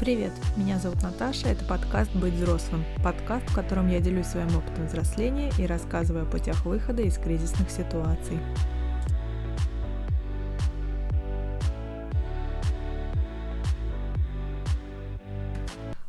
Привет, 0.00 0.32
меня 0.56 0.78
зовут 0.78 1.02
Наташа, 1.02 1.48
это 1.48 1.62
подкаст 1.66 2.10
«Быть 2.14 2.32
взрослым», 2.32 2.86
подкаст, 3.04 3.46
в 3.50 3.54
котором 3.54 3.86
я 3.88 4.00
делюсь 4.00 4.28
своим 4.28 4.48
опытом 4.56 4.86
взросления 4.86 5.52
и 5.58 5.66
рассказываю 5.66 6.22
о 6.22 6.26
путях 6.26 6.64
выхода 6.64 7.02
из 7.02 7.18
кризисных 7.18 7.70
ситуаций. 7.70 8.38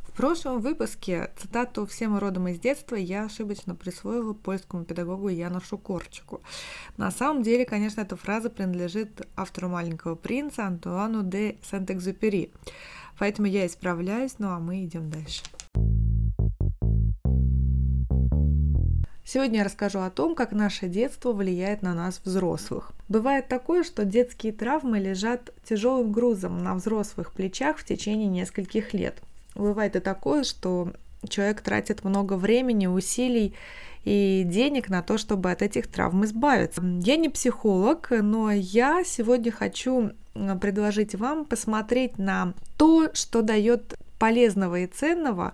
В 0.08 0.14
прошлом 0.14 0.62
выпуске 0.62 1.32
цитату 1.36 1.86
«Всем 1.86 2.18
родом 2.18 2.48
из 2.48 2.60
детства» 2.60 2.96
я 2.96 3.26
ошибочно 3.26 3.76
присвоила 3.76 4.32
польскому 4.32 4.86
педагогу 4.86 5.28
Яношу 5.28 5.78
Корчику. 5.78 6.42
На 6.96 7.12
самом 7.12 7.44
деле, 7.44 7.66
конечно, 7.66 8.00
эта 8.00 8.16
фраза 8.16 8.50
принадлежит 8.50 9.28
автору 9.36 9.68
«Маленького 9.68 10.16
принца» 10.16 10.66
Антуану 10.66 11.24
де 11.24 11.58
Сент-Экзюпери. 11.70 12.52
Поэтому 13.22 13.48
я 13.48 13.68
исправляюсь, 13.68 14.40
ну 14.40 14.48
а 14.48 14.58
мы 14.58 14.84
идем 14.84 15.12
дальше. 15.12 15.44
Сегодня 19.24 19.60
я 19.60 19.64
расскажу 19.64 20.00
о 20.00 20.10
том, 20.10 20.34
как 20.34 20.54
наше 20.54 20.88
детство 20.88 21.32
влияет 21.32 21.84
на 21.84 21.94
нас, 21.94 22.20
взрослых. 22.26 22.94
Бывает 23.10 23.48
такое, 23.48 23.84
что 23.84 24.06
детские 24.06 24.54
травмы 24.54 24.98
лежат 24.98 25.54
тяжелым 25.64 26.12
грузом 26.12 26.64
на 26.64 26.74
взрослых 26.74 27.32
плечах 27.32 27.78
в 27.78 27.86
течение 27.86 28.28
нескольких 28.28 28.92
лет. 28.96 29.22
Бывает 29.54 29.96
и 29.96 30.00
такое, 30.00 30.44
что 30.44 30.92
человек 31.30 31.62
тратит 31.62 32.04
много 32.04 32.34
времени, 32.34 32.88
усилий 32.88 33.54
и 34.04 34.44
денег 34.46 34.90
на 34.90 35.02
то, 35.02 35.18
чтобы 35.18 35.52
от 35.52 35.62
этих 35.62 35.88
травм 35.88 36.26
избавиться. 36.26 36.82
Я 37.04 37.18
не 37.18 37.30
психолог, 37.30 38.10
но 38.12 38.52
я 38.52 39.04
сегодня 39.04 39.52
хочу 39.52 40.12
предложить 40.34 41.16
вам 41.16 41.46
посмотреть 41.46 42.18
на 42.18 42.54
то, 42.78 43.10
что 43.14 43.42
дает 43.42 43.96
полезного 44.18 44.80
и 44.80 44.88
ценного 44.88 45.54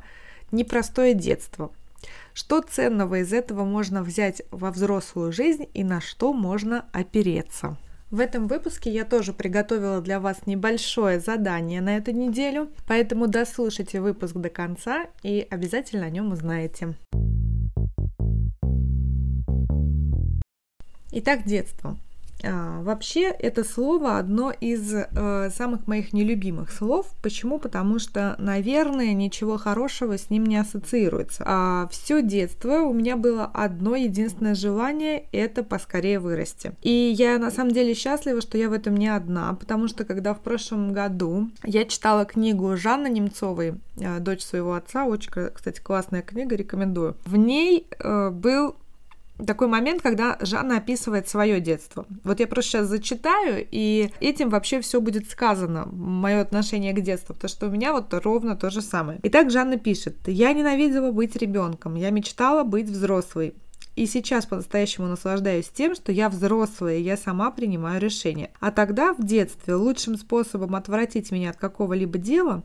непростое 0.52 1.14
детство. 1.14 1.72
Что 2.34 2.62
ценного 2.62 3.22
из 3.22 3.34
этого 3.34 3.66
можно 3.66 4.04
взять 4.04 4.44
во 4.52 4.72
взрослую 4.72 5.32
жизнь 5.32 5.68
и 5.74 5.84
на 5.84 6.00
что 6.00 6.34
можно 6.34 6.86
опереться. 6.92 7.78
В 8.12 8.22
этом 8.22 8.48
выпуске 8.48 8.90
я 8.90 9.04
тоже 9.04 9.34
приготовила 9.34 10.00
для 10.00 10.22
вас 10.22 10.46
небольшое 10.46 11.20
задание 11.20 11.82
на 11.82 11.98
эту 11.98 12.12
неделю, 12.12 12.70
поэтому 12.88 13.28
дослушайте 13.28 14.00
выпуск 14.00 14.36
до 14.36 14.50
конца 14.50 15.08
и 15.24 15.46
обязательно 15.50 16.06
о 16.06 16.10
нем 16.10 16.32
узнаете. 16.32 16.96
Итак, 21.12 21.46
детство. 21.46 21.98
А, 22.44 22.82
вообще 22.82 23.30
это 23.30 23.64
слово 23.64 24.20
одно 24.20 24.52
из 24.52 24.94
э, 24.94 25.50
самых 25.56 25.88
моих 25.88 26.14
нелюбимых 26.14 26.72
слов. 26.72 27.08
Почему? 27.22 27.58
Потому 27.58 27.98
что, 27.98 28.36
наверное, 28.38 29.14
ничего 29.14 29.58
хорошего 29.58 30.18
с 30.18 30.30
ним 30.30 30.46
не 30.46 30.58
ассоциируется. 30.58 31.44
А 31.48 31.88
все 31.92 32.22
детство 32.22 32.82
у 32.82 32.94
меня 32.94 33.18
было 33.18 33.46
одно 33.46 33.96
единственное 33.96 34.54
желание– 34.54 35.26
это 35.32 35.64
поскорее 35.64 36.20
вырасти. 36.20 36.74
И 36.84 36.92
я 37.18 37.40
на 37.40 37.50
самом 37.50 37.72
деле 37.72 37.96
счастлива, 37.96 38.42
что 38.42 38.58
я 38.58 38.70
в 38.70 38.74
этом 38.74 38.96
не 38.96 39.08
одна, 39.08 39.54
потому 39.54 39.88
что 39.88 40.06
когда 40.06 40.34
в 40.34 40.42
прошлом 40.42 40.94
году 40.94 41.50
я 41.64 41.86
читала 41.86 42.26
книгу 42.26 42.78
Жанны 42.78 43.10
Немцовой, 43.10 43.76
э, 44.00 44.20
дочь 44.20 44.44
своего 44.44 44.74
отца, 44.76 45.06
очень, 45.06 45.32
кстати, 45.54 45.82
классная 45.82 46.22
книга, 46.22 46.56
рекомендую. 46.56 47.16
В 47.26 47.36
ней 47.36 47.88
э, 48.00 48.30
был 48.30 48.76
такой 49.46 49.68
момент, 49.68 50.02
когда 50.02 50.38
Жанна 50.42 50.78
описывает 50.78 51.28
свое 51.28 51.60
детство. 51.60 52.06
Вот 52.24 52.40
я 52.40 52.48
просто 52.48 52.72
сейчас 52.72 52.88
зачитаю, 52.88 53.66
и 53.70 54.12
этим 54.20 54.50
вообще 54.50 54.82
все 54.82 55.00
будет 55.00 55.30
сказано, 55.30 55.88
мое 55.92 56.42
отношение 56.42 56.94
к 56.94 57.02
детству, 57.02 57.36
потому 57.36 57.50
что 57.50 57.68
у 57.68 57.70
меня 57.70 57.94
вот 57.94 58.14
ровно 58.14 58.56
то 58.56 58.70
же 58.70 58.82
самое. 58.82 59.20
Итак, 59.24 59.52
Жанна 59.52 59.78
пишет, 59.78 60.16
я 60.28 60.54
ненавидела 60.54 61.12
быть 61.12 61.36
ребенком, 61.36 61.96
я 61.96 62.10
мечтала 62.10 62.64
быть 62.64 62.90
взрослой. 62.90 63.54
И 63.96 64.06
сейчас 64.06 64.46
по-настоящему 64.46 65.08
наслаждаюсь 65.08 65.70
тем, 65.70 65.96
что 65.96 66.12
я 66.12 66.30
взрослая, 66.30 66.98
и 66.98 67.02
я 67.02 67.18
сама 67.18 67.50
принимаю 67.50 68.00
решения. 68.00 68.52
А 68.60 68.70
тогда, 68.70 69.14
в 69.14 69.26
детстве, 69.26 69.74
лучшим 69.74 70.18
способом 70.18 70.76
отвратить 70.76 71.32
меня 71.32 71.50
от 71.50 71.58
какого-либо 71.58 72.20
дела 72.20 72.64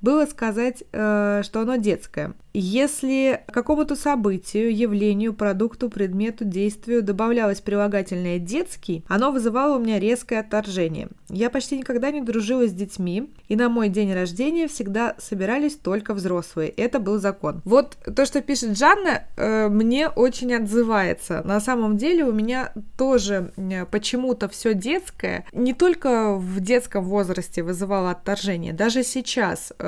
было 0.00 0.26
сказать, 0.26 0.84
э, 0.92 1.42
что 1.44 1.60
оно 1.60 1.76
детское. 1.76 2.34
Если 2.56 3.42
какому-то 3.48 3.96
событию, 3.96 4.74
явлению, 4.74 5.34
продукту, 5.34 5.90
предмету, 5.90 6.44
действию 6.44 7.02
добавлялось 7.02 7.60
прилагательное 7.60 8.38
«детский», 8.38 9.04
оно 9.08 9.32
вызывало 9.32 9.76
у 9.76 9.80
меня 9.80 9.98
резкое 9.98 10.38
отторжение. 10.38 11.08
Я 11.28 11.50
почти 11.50 11.76
никогда 11.76 12.12
не 12.12 12.20
дружила 12.20 12.68
с 12.68 12.72
детьми, 12.72 13.32
и 13.48 13.56
на 13.56 13.68
мой 13.68 13.88
день 13.88 14.14
рождения 14.14 14.68
всегда 14.68 15.16
собирались 15.18 15.74
только 15.74 16.14
взрослые. 16.14 16.68
Это 16.68 17.00
был 17.00 17.18
закон. 17.18 17.60
Вот 17.64 17.96
то, 18.14 18.24
что 18.24 18.40
пишет 18.40 18.78
Жанна, 18.78 19.24
э, 19.36 19.68
мне 19.68 20.08
очень 20.08 20.54
отзывается. 20.54 21.42
На 21.44 21.58
самом 21.58 21.96
деле 21.96 22.24
у 22.24 22.32
меня 22.32 22.72
тоже 22.96 23.52
почему-то 23.90 24.48
все 24.48 24.74
детское, 24.74 25.44
не 25.52 25.74
только 25.74 26.36
в 26.36 26.60
детском 26.60 27.04
возрасте 27.04 27.64
вызывало 27.64 28.12
отторжение, 28.12 28.72
даже 28.72 29.02
сейчас 29.02 29.72
э, 29.78 29.83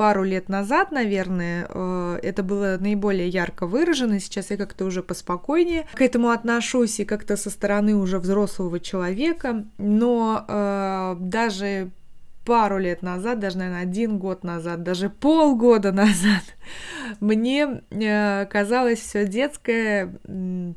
пару 0.00 0.24
лет 0.24 0.48
назад, 0.48 0.92
наверное, 0.92 1.66
э, 1.68 2.20
это 2.22 2.42
было 2.42 2.78
наиболее 2.80 3.28
ярко 3.28 3.66
выражено. 3.66 4.18
Сейчас 4.18 4.48
я 4.50 4.56
как-то 4.56 4.86
уже 4.86 5.02
поспокойнее 5.02 5.86
к 5.92 6.00
этому 6.00 6.30
отношусь 6.30 7.00
и 7.00 7.04
как-то 7.04 7.36
со 7.36 7.50
стороны 7.50 7.94
уже 7.94 8.18
взрослого 8.18 8.80
человека. 8.80 9.66
Но 9.76 10.42
э, 10.48 11.16
даже 11.20 11.90
пару 12.46 12.78
лет 12.78 13.02
назад, 13.02 13.40
даже, 13.40 13.58
наверное, 13.58 13.82
один 13.82 14.18
год 14.18 14.42
назад, 14.42 14.82
даже 14.82 15.10
полгода 15.10 15.92
назад, 16.04 16.44
мне 17.20 17.82
э, 17.90 18.46
казалось 18.46 19.00
все 19.00 19.26
детское 19.26 20.14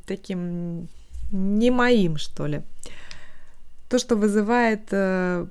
таким 0.06 0.88
не 1.32 1.70
моим, 1.70 2.18
что 2.18 2.46
ли. 2.46 2.60
То, 3.88 3.98
что 3.98 4.16
вызывает 4.16 4.88
э, 4.90 5.46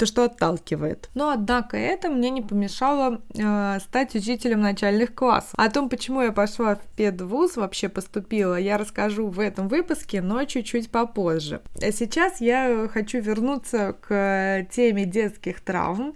то, 0.00 0.06
что 0.06 0.24
отталкивает. 0.24 1.10
Но, 1.14 1.28
однако, 1.28 1.76
это 1.76 2.08
мне 2.08 2.30
не 2.30 2.40
помешало 2.40 3.20
э, 3.34 3.78
стать 3.80 4.14
учителем 4.14 4.62
начальных 4.62 5.14
классов. 5.14 5.52
О 5.54 5.68
том, 5.68 5.90
почему 5.90 6.22
я 6.22 6.32
пошла 6.32 6.76
в 6.76 6.80
педвуз, 6.96 7.56
вообще 7.56 7.90
поступила, 7.90 8.58
я 8.58 8.78
расскажу 8.78 9.28
в 9.28 9.38
этом 9.38 9.68
выпуске, 9.68 10.22
но 10.22 10.42
чуть-чуть 10.44 10.90
попозже. 10.90 11.60
А 11.82 11.92
сейчас 11.92 12.40
я 12.40 12.88
хочу 12.90 13.20
вернуться 13.20 13.94
к 14.00 14.66
теме 14.70 15.04
детских 15.04 15.60
травм. 15.60 16.14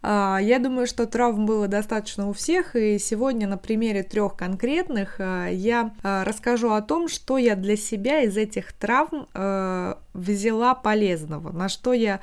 А, 0.00 0.38
я 0.40 0.58
думаю, 0.58 0.86
что 0.86 1.06
травм 1.06 1.44
было 1.44 1.68
достаточно 1.68 2.30
у 2.30 2.32
всех, 2.32 2.74
и 2.76 2.98
сегодня 2.98 3.46
на 3.46 3.58
примере 3.58 4.04
трех 4.04 4.36
конкретных 4.36 5.16
а, 5.18 5.48
я 5.48 5.92
расскажу 6.02 6.70
о 6.70 6.80
том, 6.80 7.08
что 7.08 7.36
я 7.36 7.56
для 7.56 7.76
себя 7.76 8.22
из 8.22 8.38
этих 8.38 8.72
травм 8.72 9.28
взяла 10.14 10.74
полезного, 10.74 11.52
на 11.52 11.68
что 11.68 11.92
я 11.92 12.20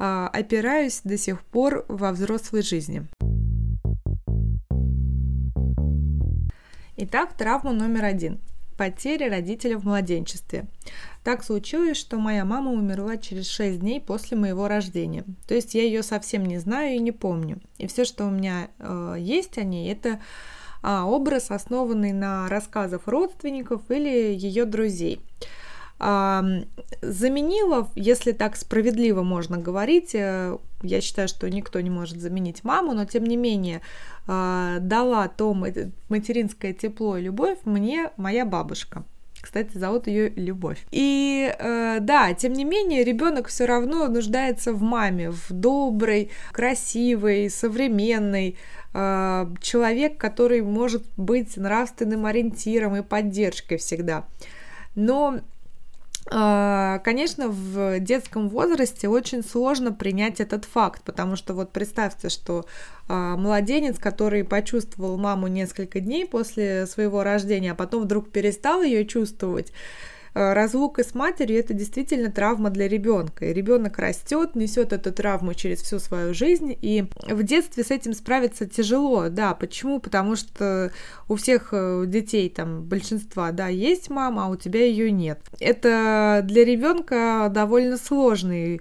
опираюсь 0.00 1.02
до 1.04 1.18
сих 1.18 1.42
пор 1.42 1.84
во 1.88 2.12
взрослой 2.12 2.62
жизни. 2.62 3.06
Итак, 7.02 7.34
травма 7.34 7.72
номер 7.72 8.04
один. 8.04 8.40
Потеря 8.76 9.30
родителя 9.30 9.78
в 9.78 9.84
младенчестве. 9.84 10.66
Так 11.22 11.44
случилось, 11.44 11.96
что 11.96 12.18
моя 12.18 12.44
мама 12.44 12.72
умерла 12.72 13.16
через 13.16 13.48
6 13.48 13.80
дней 13.80 14.00
после 14.00 14.36
моего 14.36 14.68
рождения. 14.68 15.24
То 15.48 15.54
есть 15.54 15.74
я 15.74 15.82
ее 15.82 16.02
совсем 16.02 16.44
не 16.44 16.58
знаю 16.58 16.96
и 16.96 16.98
не 16.98 17.12
помню. 17.12 17.60
И 17.78 17.86
все, 17.86 18.04
что 18.04 18.26
у 18.26 18.30
меня 18.30 18.68
э, 18.78 19.16
есть 19.18 19.56
о 19.56 19.64
ней, 19.64 19.92
это 19.92 20.20
э, 20.82 21.00
образ, 21.00 21.50
основанный 21.50 22.12
на 22.12 22.48
рассказах 22.48 23.06
родственников 23.06 23.90
или 23.90 24.34
ее 24.34 24.64
друзей 24.64 25.20
заменила, 26.00 27.88
если 27.94 28.32
так 28.32 28.56
справедливо 28.56 29.22
можно 29.22 29.58
говорить, 29.58 30.14
э, 30.14 30.56
я 30.82 31.00
считаю, 31.00 31.28
что 31.28 31.48
никто 31.50 31.80
не 31.80 31.90
может 31.90 32.18
заменить 32.18 32.64
маму, 32.64 32.94
но 32.94 33.04
тем 33.04 33.24
не 33.24 33.36
менее 33.36 33.82
а, 34.26 34.78
дала 34.80 35.28
то 35.28 35.52
материнское 35.54 36.72
тепло 36.72 37.16
и 37.16 37.22
любовь 37.22 37.58
мне 37.64 38.10
моя 38.16 38.46
бабушка. 38.46 39.04
Кстати, 39.40 39.78
зовут 39.78 40.06
ее 40.06 40.28
Любовь. 40.30 40.84
И 40.90 41.50
э, 41.58 41.98
да, 42.00 42.34
тем 42.34 42.52
не 42.52 42.64
менее, 42.64 43.04
ребенок 43.04 43.48
все 43.48 43.64
равно 43.64 44.06
нуждается 44.08 44.72
в 44.74 44.82
маме, 44.82 45.30
в 45.30 45.46
доброй, 45.50 46.30
красивой, 46.52 47.48
современной, 47.48 48.58
э, 48.92 49.46
человек, 49.62 50.18
который 50.18 50.60
может 50.60 51.04
быть 51.16 51.56
нравственным 51.56 52.26
ориентиром 52.26 52.96
и 52.96 53.02
поддержкой 53.02 53.78
всегда. 53.78 54.26
Но 54.94 55.40
конечно, 56.30 57.48
в 57.48 57.98
детском 57.98 58.48
возрасте 58.48 59.08
очень 59.08 59.42
сложно 59.42 59.92
принять 59.92 60.40
этот 60.40 60.64
факт, 60.64 61.02
потому 61.02 61.34
что 61.34 61.54
вот 61.54 61.72
представьте, 61.72 62.28
что 62.28 62.66
а, 63.08 63.36
младенец, 63.36 63.98
который 63.98 64.44
почувствовал 64.44 65.16
маму 65.18 65.48
несколько 65.48 65.98
дней 65.98 66.26
после 66.26 66.86
своего 66.86 67.24
рождения, 67.24 67.72
а 67.72 67.74
потом 67.74 68.04
вдруг 68.04 68.30
перестал 68.30 68.82
ее 68.82 69.04
чувствовать, 69.06 69.72
разлука 70.34 71.04
с 71.04 71.14
матерью 71.14 71.58
это 71.58 71.74
действительно 71.74 72.30
травма 72.30 72.70
для 72.70 72.88
ребенка. 72.88 73.46
И 73.46 73.52
ребенок 73.52 73.98
растет, 73.98 74.54
несет 74.54 74.92
эту 74.92 75.12
травму 75.12 75.54
через 75.54 75.80
всю 75.80 75.98
свою 75.98 76.34
жизнь, 76.34 76.76
и 76.80 77.06
в 77.28 77.42
детстве 77.42 77.84
с 77.84 77.90
этим 77.90 78.14
справиться 78.14 78.66
тяжело. 78.66 79.28
Да, 79.28 79.54
почему? 79.54 80.00
Потому 80.00 80.36
что 80.36 80.92
у 81.28 81.36
всех 81.36 81.70
э, 81.72 82.04
детей 82.06 82.48
там 82.48 82.82
большинства, 82.82 83.52
да, 83.52 83.68
есть 83.68 84.10
мама, 84.10 84.46
а 84.46 84.48
у 84.48 84.56
тебя 84.56 84.84
ее 84.84 85.10
нет. 85.10 85.40
Это 85.58 86.42
для 86.44 86.64
ребенка 86.64 87.50
довольно 87.52 87.96
сложный 87.96 88.80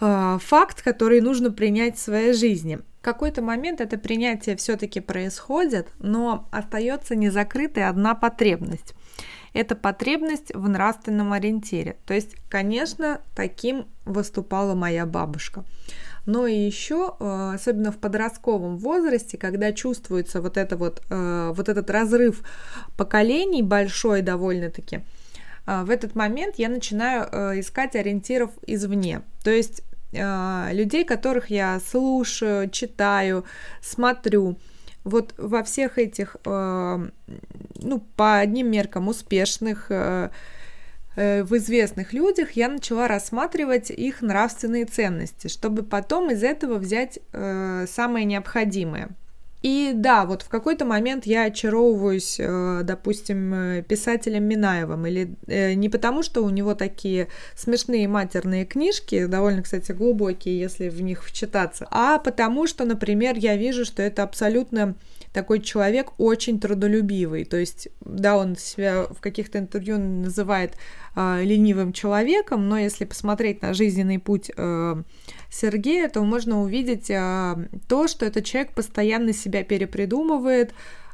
э, 0.00 0.38
факт, 0.40 0.82
который 0.82 1.20
нужно 1.20 1.50
принять 1.50 1.96
в 1.96 2.00
своей 2.00 2.32
жизни. 2.32 2.80
В 3.00 3.02
какой-то 3.02 3.40
момент 3.40 3.80
это 3.80 3.96
принятие 3.96 4.56
все-таки 4.56 5.00
происходит, 5.00 5.88
но 5.98 6.48
остается 6.50 7.16
незакрытой 7.16 7.88
одна 7.88 8.14
потребность. 8.14 8.94
Это 9.52 9.74
потребность 9.74 10.54
в 10.54 10.68
нравственном 10.68 11.32
ориентире. 11.32 11.96
То 12.06 12.14
есть, 12.14 12.36
конечно, 12.48 13.20
таким 13.34 13.86
выступала 14.04 14.74
моя 14.74 15.06
бабушка. 15.06 15.64
Но 16.26 16.46
и 16.46 16.54
еще, 16.54 17.16
э, 17.18 17.52
особенно 17.54 17.92
в 17.92 17.98
подростковом 17.98 18.76
возрасте, 18.78 19.38
когда 19.38 19.72
чувствуется 19.72 20.40
вот, 20.40 20.56
это 20.56 20.76
вот, 20.76 21.02
э, 21.10 21.52
вот 21.54 21.68
этот 21.68 21.90
разрыв 21.90 22.42
поколений 22.96 23.62
большой 23.62 24.22
довольно-таки, 24.22 25.00
э, 25.66 25.82
в 25.82 25.90
этот 25.90 26.14
момент 26.14 26.56
я 26.56 26.68
начинаю 26.68 27.60
искать 27.60 27.96
ориентиров 27.96 28.50
извне. 28.66 29.22
То 29.42 29.50
есть 29.50 29.82
людей, 30.12 31.04
которых 31.04 31.50
я 31.50 31.78
слушаю, 31.78 32.68
читаю, 32.68 33.44
смотрю. 33.80 34.56
Вот 35.04 35.34
во 35.38 35.62
всех 35.62 35.98
этих, 35.98 36.36
а, 36.44 37.00
ну, 37.76 38.00
по 38.16 38.38
одним 38.38 38.70
меркам 38.70 39.08
успешных, 39.08 39.86
а, 39.90 40.30
э, 41.16 41.42
в 41.42 41.56
известных 41.56 42.12
людях 42.12 42.52
я 42.52 42.68
начала 42.68 43.08
рассматривать 43.08 43.90
их 43.90 44.20
нравственные 44.22 44.84
ценности, 44.84 45.48
чтобы 45.48 45.82
потом 45.82 46.30
из 46.30 46.42
этого 46.42 46.76
взять 46.76 47.18
э, 47.32 47.86
самое 47.88 48.24
необходимое. 48.26 49.10
И 49.62 49.92
да, 49.94 50.24
вот 50.24 50.42
в 50.42 50.48
какой-то 50.48 50.86
момент 50.86 51.26
я 51.26 51.44
очаровываюсь, 51.44 52.36
э, 52.38 52.80
допустим, 52.82 53.52
э, 53.52 53.82
писателем 53.82 54.44
Минаевым, 54.44 55.06
или 55.06 55.34
э, 55.46 55.74
не 55.74 55.90
потому, 55.90 56.22
что 56.22 56.42
у 56.42 56.50
него 56.50 56.74
такие 56.74 57.28
смешные 57.54 58.08
матерные 58.08 58.64
книжки, 58.64 59.26
довольно, 59.26 59.62
кстати, 59.62 59.92
глубокие, 59.92 60.58
если 60.58 60.88
в 60.88 61.02
них 61.02 61.24
вчитаться, 61.24 61.86
а 61.90 62.18
потому 62.18 62.66
что, 62.66 62.86
например, 62.86 63.36
я 63.36 63.56
вижу, 63.56 63.84
что 63.84 64.02
это 64.02 64.22
абсолютно 64.22 64.94
такой 65.32 65.60
человек 65.60 66.12
очень 66.18 66.58
трудолюбивый. 66.58 67.44
То 67.44 67.56
есть, 67.56 67.88
да, 68.00 68.36
он 68.36 68.56
себя 68.56 69.04
в 69.04 69.20
каких-то 69.20 69.58
интервью 69.58 69.98
называет 69.98 70.74
э, 71.14 71.42
ленивым 71.44 71.92
человеком, 71.92 72.68
но 72.68 72.78
если 72.78 73.04
посмотреть 73.04 73.62
на 73.62 73.74
жизненный 73.74 74.18
путь 74.18 74.50
э, 74.56 75.02
Сергея, 75.50 76.08
то 76.08 76.22
можно 76.22 76.60
увидеть 76.62 77.10
э, 77.10 77.56
то, 77.88 78.08
что 78.08 78.26
этот 78.26 78.44
человек 78.44 78.72
постоянно 78.74 79.32
себя 79.32 79.62
перепридумывает, 79.64 80.72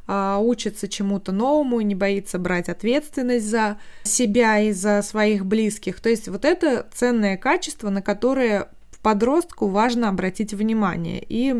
учится 0.09 0.87
чему-то 0.87 1.33
новому, 1.33 1.81
не 1.81 1.97
боится 1.97 2.39
брать 2.39 2.69
ответственность 2.69 3.47
за 3.47 3.77
себя 4.05 4.61
и 4.61 4.71
за 4.71 5.03
своих 5.03 5.45
близких. 5.45 5.99
То 5.99 6.09
есть 6.09 6.29
вот 6.29 6.45
это 6.45 6.87
ценное 6.95 7.37
качество, 7.37 7.91
на 7.91 8.03
которое 8.03 8.69
подростку 9.06 9.69
важно 9.69 10.08
обратить 10.08 10.53
внимание 10.53 11.25
и 11.29 11.55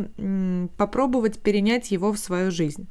попробовать 0.77 1.39
перенять 1.39 1.93
его 1.93 2.13
в 2.13 2.19
свою 2.19 2.51
жизнь. 2.51 2.89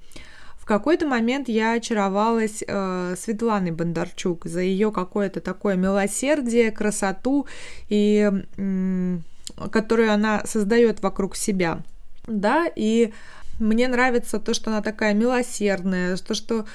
В 0.57 0.66
какой-то 0.66 1.06
момент 1.06 1.50
я 1.50 1.74
очаровалась 1.74 2.63
э, 2.66 3.16
Светланой 3.18 3.72
Бондарчук 3.72 4.46
за 4.46 4.62
ее 4.62 4.94
какое-то 4.94 5.42
такое 5.42 5.75
милосердие, 5.75 6.72
красоту, 6.72 7.48
и, 7.90 8.31
м, 8.56 9.25
которую 9.72 10.13
она 10.13 10.42
создает 10.46 11.02
вокруг 11.02 11.36
себя. 11.36 11.84
Да, 12.25 12.66
и 12.74 13.12
мне 13.60 13.90
нравится 13.90 14.40
то, 14.40 14.54
что 14.54 14.69
она 14.69 14.81
такая 14.81 15.13
милосердная, 15.13 16.16
то, 16.16 16.34
что 16.34 16.66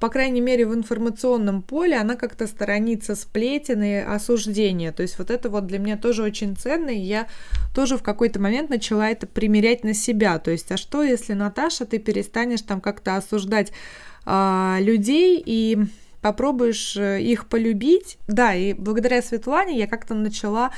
по 0.00 0.08
крайней 0.08 0.40
мере, 0.40 0.66
в 0.66 0.74
информационном 0.74 1.62
поле 1.62 1.96
она 1.96 2.16
как-то 2.16 2.46
сторонится 2.46 3.14
сплетен 3.14 3.82
и 3.82 3.94
осуждения. 3.96 4.92
То 4.92 5.02
есть 5.02 5.18
вот 5.18 5.30
это 5.30 5.50
вот 5.50 5.66
для 5.66 5.78
меня 5.78 5.96
тоже 5.96 6.22
очень 6.22 6.56
ценно, 6.56 6.90
и 6.90 6.98
я 6.98 7.26
тоже 7.74 7.98
в 7.98 8.02
какой-то 8.02 8.40
момент 8.40 8.70
начала 8.70 9.10
это 9.10 9.26
примерять 9.26 9.84
на 9.84 9.94
себя. 9.94 10.38
То 10.38 10.50
есть, 10.50 10.72
а 10.72 10.76
что, 10.76 11.02
если, 11.02 11.34
Наташа, 11.34 11.84
ты 11.84 11.98
перестанешь 11.98 12.62
там 12.62 12.80
как-то 12.80 13.16
осуждать 13.16 13.72
а, 14.24 14.78
людей 14.80 15.42
и 15.44 15.78
попробуешь 16.20 16.96
э, 16.96 17.20
их 17.20 17.46
полюбить. 17.46 18.18
Да, 18.26 18.54
и 18.54 18.72
благодаря 18.72 19.22
Светлане 19.22 19.78
я 19.78 19.86
как-то 19.86 20.14
начала 20.14 20.70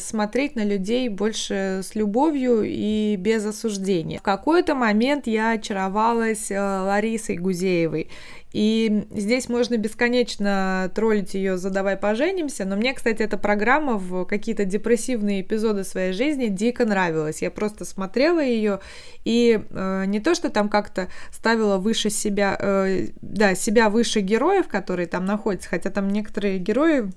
смотреть 0.00 0.56
на 0.56 0.64
людей 0.64 1.08
больше 1.08 1.80
с 1.82 1.94
любовью 1.94 2.62
и 2.64 3.16
без 3.16 3.44
осуждения. 3.44 4.18
В 4.18 4.22
какой-то 4.22 4.74
момент 4.74 5.26
я 5.26 5.52
очаровалась 5.52 6.50
э, 6.50 6.58
Ларисой 6.58 7.36
Гузеевой. 7.36 8.08
И 8.54 9.08
здесь 9.10 9.48
можно 9.48 9.76
бесконечно 9.76 10.88
троллить 10.94 11.34
ее 11.34 11.58
«Задавай 11.58 11.96
поженимся», 11.96 12.64
но 12.64 12.76
мне, 12.76 12.94
кстати, 12.94 13.20
эта 13.20 13.36
программа 13.36 13.98
в 13.98 14.24
какие-то 14.26 14.64
депрессивные 14.64 15.40
эпизоды 15.40 15.82
своей 15.82 16.12
жизни 16.12 16.46
дико 16.46 16.84
нравилась. 16.86 17.42
Я 17.42 17.50
просто 17.50 17.84
смотрела 17.84 18.38
ее 18.38 18.78
и 19.24 19.60
э, 19.68 20.04
не 20.06 20.20
то, 20.20 20.36
что 20.36 20.50
там 20.50 20.68
как-то 20.68 21.08
ставила 21.32 21.78
выше 21.78 22.10
себя, 22.10 22.56
э, 22.60 23.08
да, 23.20 23.56
себя 23.56 23.90
выше 23.90 24.20
героев, 24.20 24.68
которые 24.68 25.08
там 25.08 25.24
находятся, 25.24 25.68
хотя 25.68 25.90
там 25.90 26.08
некоторые 26.08 26.58
герои 26.58 27.10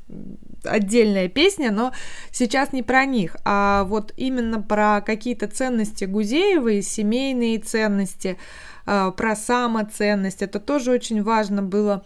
отдельная 0.63 1.27
песня, 1.27 1.71
но 1.71 1.91
сейчас 2.31 2.73
не 2.73 2.83
про 2.83 3.05
них, 3.05 3.37
а 3.45 3.83
вот 3.85 4.13
именно 4.17 4.61
про 4.61 5.01
какие-то 5.01 5.47
ценности 5.47 6.05
Гузеевой, 6.05 6.81
семейные 6.81 7.59
ценности, 7.59 8.37
а, 8.85 9.11
про 9.11 9.35
самоценность. 9.35 10.41
Это 10.41 10.59
тоже 10.59 10.91
очень 10.91 11.21
важно 11.23 11.61
было 11.61 12.05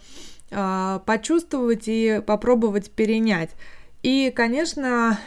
а, 0.50 1.00
почувствовать 1.06 1.84
и 1.86 2.20
попробовать 2.26 2.90
перенять. 2.90 3.50
И, 4.02 4.32
конечно, 4.34 5.18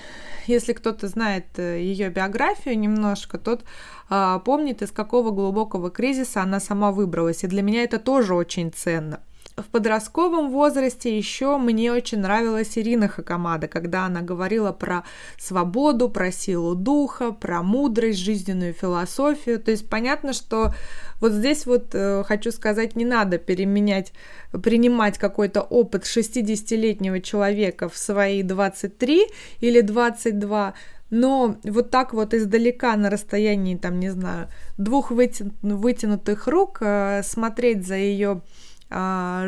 если 0.48 0.74
кто-то 0.74 1.08
знает 1.08 1.46
э, 1.58 1.82
ее 1.82 2.10
биографию 2.10 2.78
немножко, 2.78 3.38
тот 3.38 3.64
а, 4.10 4.40
помнит, 4.40 4.82
из 4.82 4.92
какого 4.92 5.32
глубокого 5.32 5.90
кризиса 5.90 6.42
она 6.42 6.60
сама 6.60 6.92
выбралась. 6.92 7.44
И 7.44 7.48
для 7.48 7.62
меня 7.62 7.84
это 7.84 8.00
тоже 8.00 8.36
очень 8.36 8.72
ценно. 8.72 9.22
В 9.58 9.64
подростковом 9.68 10.52
возрасте 10.52 11.18
еще 11.18 11.58
мне 11.58 11.94
очень 11.94 12.20
нравилась 12.20 12.78
Ирина 12.78 13.08
Хакамада, 13.08 13.70
когда 13.70 14.06
она 14.06 14.20
говорила 14.20 14.74
про 14.74 15.06
свободу, 15.38 16.10
про 16.10 16.30
силу 16.30 16.76
духа, 16.76 17.32
про 17.32 17.64
мудрость, 17.64 18.20
жизненную 18.20 18.74
философию. 18.74 19.62
То 19.62 19.72
есть 19.72 19.90
понятно, 19.90 20.34
что 20.34 20.74
вот 21.22 21.32
здесь 21.32 21.66
вот 21.66 21.92
э, 21.94 22.24
хочу 22.28 22.52
сказать, 22.52 22.98
не 22.98 23.06
надо 23.06 23.38
переменять, 23.38 24.12
принимать 24.52 25.18
какой-то 25.18 25.62
опыт 25.62 26.04
60-летнего 26.04 27.22
человека 27.22 27.88
в 27.88 27.98
свои 27.98 28.44
23 28.44 29.26
или 29.62 29.80
22, 29.80 30.74
но 31.12 31.56
вот 31.64 31.92
так 31.92 32.14
вот 32.14 32.34
издалека 32.34 32.94
на 32.98 33.10
расстоянии, 33.10 33.78
там, 33.78 34.02
не 34.02 34.10
знаю, 34.10 34.50
двух 34.78 35.12
вытянутых 35.12 36.48
рук 36.50 36.80
э, 36.82 37.22
смотреть 37.24 37.88
за 37.88 37.96
ее 37.96 38.42
а, 38.42 38.65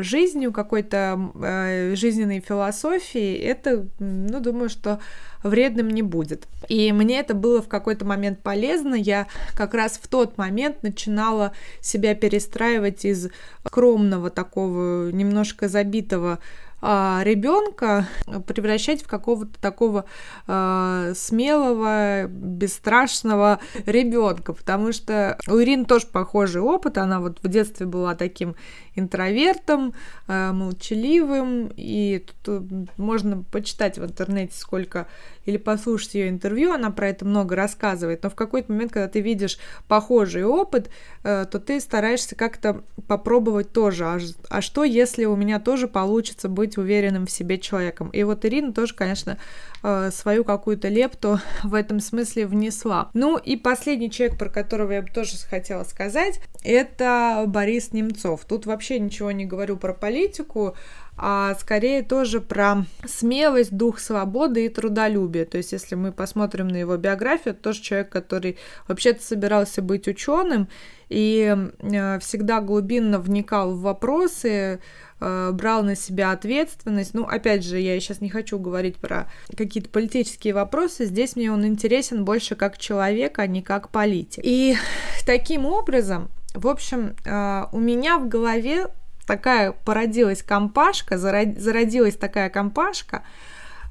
жизнью, 0.02 0.52
какой-то 0.52 1.32
э, 1.34 1.94
жизненной 1.94 2.40
философией, 2.40 3.38
это, 3.38 3.86
ну, 3.98 4.40
думаю, 4.40 4.68
что 4.68 5.00
вредным 5.42 5.88
не 5.88 6.02
будет. 6.02 6.46
И 6.68 6.92
мне 6.92 7.20
это 7.20 7.34
было 7.34 7.62
в 7.62 7.68
какой-то 7.68 8.04
момент 8.04 8.42
полезно. 8.42 8.94
Я 8.94 9.26
как 9.54 9.74
раз 9.74 9.98
в 10.02 10.08
тот 10.08 10.36
момент 10.36 10.82
начинала 10.82 11.52
себя 11.80 12.14
перестраивать 12.14 13.04
из 13.04 13.28
скромного 13.64 14.30
такого, 14.30 15.10
немножко 15.10 15.68
забитого 15.68 16.32
а, 16.32 16.38
ребенка 16.80 18.06
превращать 18.46 19.02
в 19.02 19.08
какого-то 19.08 19.58
такого 19.60 20.04
а, 20.46 21.12
смелого, 21.14 22.26
бесстрашного 22.28 23.58
ребенка, 23.84 24.52
потому 24.52 24.92
что 24.92 25.38
у 25.48 25.60
Ирины 25.60 25.84
тоже 25.84 26.06
похожий 26.06 26.62
опыт, 26.62 26.98
она 26.98 27.20
вот 27.20 27.38
в 27.42 27.48
детстве 27.48 27.86
была 27.86 28.14
таким 28.14 28.54
интровертом, 28.94 29.94
а, 30.26 30.52
молчаливым, 30.52 31.72
и 31.76 32.24
тут 32.44 32.64
можно 32.96 33.42
почитать 33.50 33.98
в 33.98 34.04
интернете 34.04 34.56
сколько 34.56 35.06
или 35.48 35.56
послушать 35.56 36.14
ее 36.14 36.28
интервью, 36.28 36.72
она 36.72 36.90
про 36.90 37.08
это 37.08 37.24
много 37.24 37.56
рассказывает, 37.56 38.22
но 38.22 38.28
в 38.28 38.34
какой-то 38.34 38.70
момент, 38.70 38.92
когда 38.92 39.08
ты 39.08 39.20
видишь 39.20 39.58
похожий 39.88 40.44
опыт, 40.44 40.90
э, 41.22 41.46
то 41.50 41.58
ты 41.58 41.80
стараешься 41.80 42.36
как-то 42.36 42.82
попробовать 43.06 43.72
тоже, 43.72 44.04
а, 44.04 44.18
а 44.50 44.60
что 44.60 44.84
если 44.84 45.24
у 45.24 45.36
меня 45.36 45.58
тоже 45.58 45.88
получится 45.88 46.50
быть 46.50 46.67
уверенным 46.76 47.26
в 47.26 47.30
себе 47.30 47.58
человеком. 47.58 48.10
И 48.10 48.22
вот 48.24 48.44
Ирина 48.44 48.72
тоже, 48.74 48.94
конечно, 48.94 49.38
э, 49.82 50.10
свою 50.10 50.44
какую-то 50.44 50.88
лепту 50.88 51.40
в 51.62 51.74
этом 51.74 52.00
смысле 52.00 52.46
внесла. 52.46 53.10
Ну 53.14 53.36
и 53.36 53.56
последний 53.56 54.10
человек, 54.10 54.38
про 54.38 54.48
которого 54.48 54.92
я 54.92 55.02
бы 55.02 55.08
тоже 55.08 55.36
хотела 55.48 55.84
сказать, 55.84 56.40
это 56.62 57.44
Борис 57.46 57.92
Немцов. 57.92 58.44
Тут 58.44 58.66
вообще 58.66 58.98
ничего 58.98 59.30
не 59.30 59.46
говорю 59.46 59.76
про 59.76 59.92
политику, 59.92 60.74
а 61.20 61.54
скорее 61.56 62.02
тоже 62.02 62.40
про 62.40 62.84
смелость, 63.04 63.76
дух 63.76 63.98
свободы 63.98 64.66
и 64.66 64.68
трудолюбие. 64.68 65.44
То 65.46 65.58
есть, 65.58 65.72
если 65.72 65.96
мы 65.96 66.12
посмотрим 66.12 66.68
на 66.68 66.76
его 66.76 66.96
биографию, 66.96 67.54
это 67.54 67.62
тоже 67.62 67.82
человек, 67.82 68.08
который 68.08 68.56
вообще-то 68.86 69.20
собирался 69.22 69.82
быть 69.82 70.06
ученым 70.06 70.68
и 71.08 71.56
э, 71.80 72.18
всегда 72.20 72.60
глубинно 72.60 73.18
вникал 73.18 73.72
в 73.72 73.80
вопросы, 73.80 74.80
э, 75.20 75.50
брал 75.52 75.82
на 75.82 75.96
себя 75.96 76.30
ответственность. 76.30 77.14
Ну, 77.14 77.24
опять 77.24 77.64
же, 77.64 77.80
я 77.80 77.98
сейчас 77.98 78.20
не 78.20 78.30
хочу 78.30 78.58
говорить 78.58 78.96
про 78.96 79.28
какие-то 79.68 79.90
политические 79.90 80.54
вопросы. 80.54 81.04
Здесь 81.04 81.36
мне 81.36 81.52
он 81.52 81.66
интересен 81.66 82.24
больше 82.24 82.56
как 82.56 82.78
человек, 82.78 83.38
а 83.38 83.46
не 83.46 83.62
как 83.62 83.90
политик. 83.90 84.40
И 84.42 84.76
таким 85.26 85.66
образом, 85.66 86.30
в 86.54 86.66
общем, 86.66 87.14
э, 87.24 87.66
у 87.70 87.78
меня 87.78 88.18
в 88.18 88.28
голове 88.28 88.86
такая 89.26 89.72
породилась 89.72 90.42
компашка, 90.42 91.18
зародилась 91.18 92.16
такая 92.16 92.48
компашка, 92.48 93.24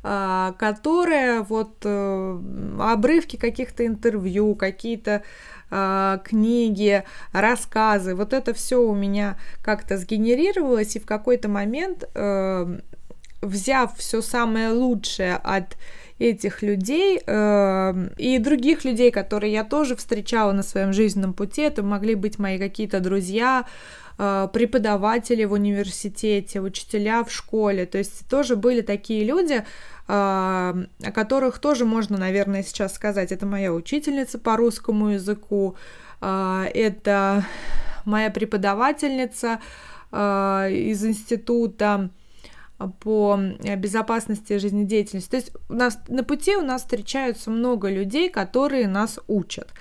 а, 0.04 0.54
которая 0.58 1.44
вот 1.44 1.76
э, 1.84 2.40
обрывки 2.80 3.36
каких-то 3.36 3.86
интервью, 3.86 4.56
какие-то 4.56 5.24
книги, 6.24 7.04
рассказы, 7.34 8.16
вот 8.16 8.32
это 8.32 8.54
все 8.54 8.82
у 8.82 8.96
меня 8.96 9.38
как-то 9.62 9.98
сгенерировалось, 9.98 10.96
и 10.96 11.00
в 11.00 11.06
какой-то 11.06 11.50
момент, 11.50 12.06
э, 12.16 12.80
взяв 13.42 13.98
все 13.98 14.22
самое 14.22 14.70
лучшее 14.70 15.36
от 15.36 15.78
этих 16.20 16.64
людей 16.64 17.22
э, 17.26 18.10
и 18.18 18.40
других 18.40 18.86
людей, 18.86 19.12
которые 19.12 19.54
я 19.54 19.64
тоже 19.64 19.96
встречала 19.96 20.52
на 20.52 20.64
своем 20.64 20.94
жизненном 20.94 21.34
пути, 21.34 21.62
это 21.62 21.84
могли 21.84 22.16
быть 22.16 22.40
мои 22.40 22.58
какие-то 22.58 23.00
друзья, 23.00 23.66
Э, 24.20 24.48
преподаватели 24.52 25.46
в 25.46 25.52
университете, 25.54 26.60
учителя 26.60 27.24
в 27.24 27.32
школе. 27.32 27.86
То 27.86 28.00
есть 28.00 28.28
тоже 28.28 28.56
были 28.56 28.82
такие 28.82 29.24
люди, 29.24 29.54
э, 29.54 29.64
о 30.08 31.12
которых 31.14 31.60
тоже 31.60 31.86
можно, 31.86 32.18
наверное, 32.18 32.64
сейчас 32.64 32.96
сказать. 32.96 33.32
Это 33.32 33.46
моя 33.46 33.72
учительница 33.72 34.40
по 34.40 34.58
русскому 34.58 35.10
языку, 35.10 35.76
э, 36.22 36.64
это 36.74 37.46
моя 38.06 38.32
преподавательница 38.32 39.60
из 40.10 41.06
института 41.06 42.10
по 43.00 43.40
безопасности 43.78 44.58
жизнедеятельности. 44.58 45.30
То 45.30 45.38
есть 45.38 45.52
у 45.70 45.74
нас 45.74 46.00
на 46.08 46.24
пути 46.24 46.56
у 46.56 46.62
нас 46.62 46.82
встречаются 46.82 47.50
много 47.50 47.90
людей, 47.90 48.30
которые 48.30 48.88
нас 48.88 49.20
учат 49.28 49.74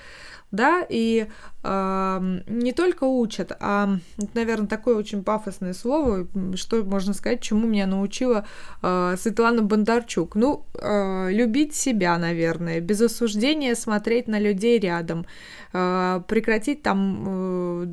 да, 0.51 0.85
и 0.89 1.27
э, 1.27 1.29
не 1.69 2.73
только 2.73 3.05
учат, 3.05 3.57
а, 3.61 3.97
наверное, 4.35 4.69
такое 4.69 4.97
очень 4.97 5.25
пафосное 5.25 5.75
слово, 5.75 6.27
что 6.55 6.85
можно 6.85 7.15
сказать, 7.15 7.41
чему 7.41 7.67
меня 7.67 7.87
научила 7.87 8.47
э, 8.83 9.17
Светлана 9.19 9.63
Бондарчук. 9.63 10.35
Ну, 10.37 10.65
э, 10.75 11.33
любить 11.33 11.75
себя, 11.75 12.19
наверное, 12.19 12.81
без 12.81 13.01
осуждения 13.01 13.75
смотреть 13.75 14.29
на 14.29 14.39
людей 14.39 14.79
рядом, 14.79 15.27
э, 15.73 16.23
прекратить 16.29 16.83
там 16.83 17.89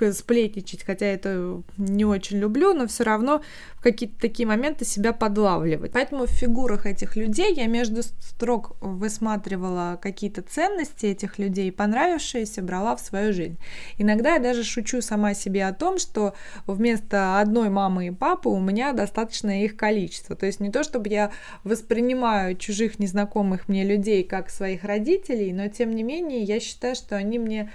э, 0.00 0.12
сплетничать, 0.12 0.84
хотя 0.84 1.06
это 1.06 1.62
не 1.76 2.04
очень 2.04 2.38
люблю, 2.38 2.74
но 2.74 2.86
все 2.86 3.04
равно 3.04 3.42
в 3.76 3.82
какие-то 3.82 4.20
такие 4.20 4.46
моменты 4.46 4.84
себя 4.84 5.12
подлавливать. 5.12 5.92
Поэтому 5.92 6.26
в 6.26 6.30
фигурах 6.30 6.86
этих 6.86 7.16
людей 7.16 7.54
я 7.54 7.66
между 7.66 8.02
строк 8.02 8.76
высматривала 8.80 9.98
какие-то 10.00 10.42
ценности 10.42 11.06
этих 11.06 11.38
людей, 11.38 11.70
понравившиеся, 11.70 12.62
брала 12.62 12.96
в 12.96 13.03
свою 13.04 13.32
жизнь. 13.32 13.58
Иногда 13.98 14.34
я 14.34 14.38
даже 14.38 14.64
шучу 14.64 15.00
сама 15.02 15.34
себе 15.34 15.66
о 15.66 15.72
том, 15.72 15.98
что 15.98 16.34
вместо 16.66 17.40
одной 17.40 17.68
мамы 17.68 18.08
и 18.08 18.10
папы 18.10 18.48
у 18.48 18.60
меня 18.60 18.92
достаточное 18.92 19.64
их 19.64 19.76
количество. 19.76 20.36
То 20.36 20.46
есть 20.46 20.60
не 20.60 20.70
то, 20.70 20.82
чтобы 20.82 21.08
я 21.08 21.30
воспринимаю 21.64 22.56
чужих 22.56 22.98
незнакомых 22.98 23.68
мне 23.68 23.84
людей 23.84 24.24
как 24.24 24.50
своих 24.50 24.84
родителей, 24.84 25.52
но 25.52 25.68
тем 25.68 25.94
не 25.94 26.02
менее 26.02 26.42
я 26.42 26.60
считаю, 26.60 26.94
что 26.94 27.16
они 27.16 27.38
мне 27.38 27.70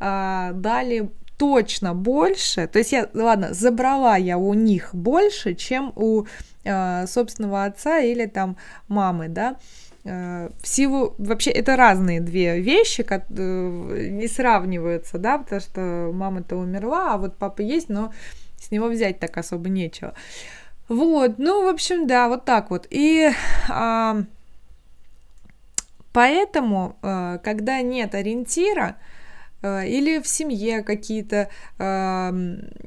э, 0.00 0.50
дали 0.54 1.10
точно 1.42 1.92
больше, 1.92 2.68
то 2.68 2.78
есть 2.78 2.92
я, 2.92 3.08
ладно, 3.14 3.52
забрала 3.52 4.16
я 4.16 4.38
у 4.38 4.54
них 4.54 4.90
больше, 4.94 5.54
чем 5.54 5.92
у 5.96 6.24
э, 6.62 7.06
собственного 7.08 7.64
отца 7.64 7.98
или 7.98 8.26
там 8.26 8.56
мамы, 8.86 9.28
да, 9.28 9.56
в 10.04 10.50
силу 10.64 11.14
вообще 11.18 11.50
это 11.50 11.76
разные 11.76 12.20
две 12.20 12.60
вещи, 12.60 13.02
как, 13.02 13.24
э, 13.30 14.08
не 14.10 14.26
сравниваются, 14.26 15.18
да, 15.18 15.38
потому 15.38 15.60
что 15.60 16.10
мама-то 16.12 16.56
умерла, 16.56 17.14
а 17.14 17.18
вот 17.18 17.36
папа 17.36 17.60
есть, 17.60 17.88
но 17.88 18.12
с 18.60 18.70
него 18.70 18.88
взять 18.88 19.20
так 19.20 19.36
особо 19.36 19.68
нечего. 19.68 20.14
Вот, 20.88 21.38
ну, 21.38 21.64
в 21.64 21.68
общем, 21.68 22.06
да, 22.06 22.28
вот 22.28 22.44
так 22.44 22.70
вот. 22.70 22.86
И 22.90 23.30
а, 23.68 24.22
поэтому, 26.12 26.96
а, 27.02 27.38
когда 27.38 27.80
нет 27.80 28.14
ориентира, 28.14 28.96
Э, 28.96 28.98
или 29.62 30.20
в 30.20 30.26
семье 30.26 30.82
какие-то 30.82 31.48
э, 31.78 32.32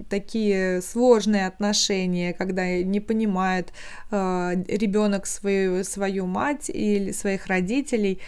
такие 0.10 0.82
сложные 0.82 1.48
отношения, 1.48 2.34
когда 2.34 2.66
не 2.68 3.00
понимает 3.00 3.72
э, 4.12 4.56
ребенок 4.68 5.26
свою, 5.26 5.84
свою 5.84 6.26
мать 6.26 6.70
или 6.70 7.12
своих 7.12 7.48
родителей, 7.48 8.20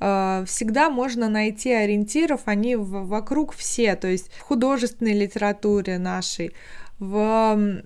э, 0.00 0.44
всегда 0.46 0.90
можно 0.90 1.28
найти 1.28 1.72
ориентиров, 1.72 2.42
они 2.44 2.76
вокруг 2.76 3.54
все, 3.54 3.96
то 3.96 4.08
есть 4.08 4.30
в 4.32 4.40
художественной 4.40 5.14
литературе 5.14 5.98
нашей, 5.98 6.52
в 6.98 7.82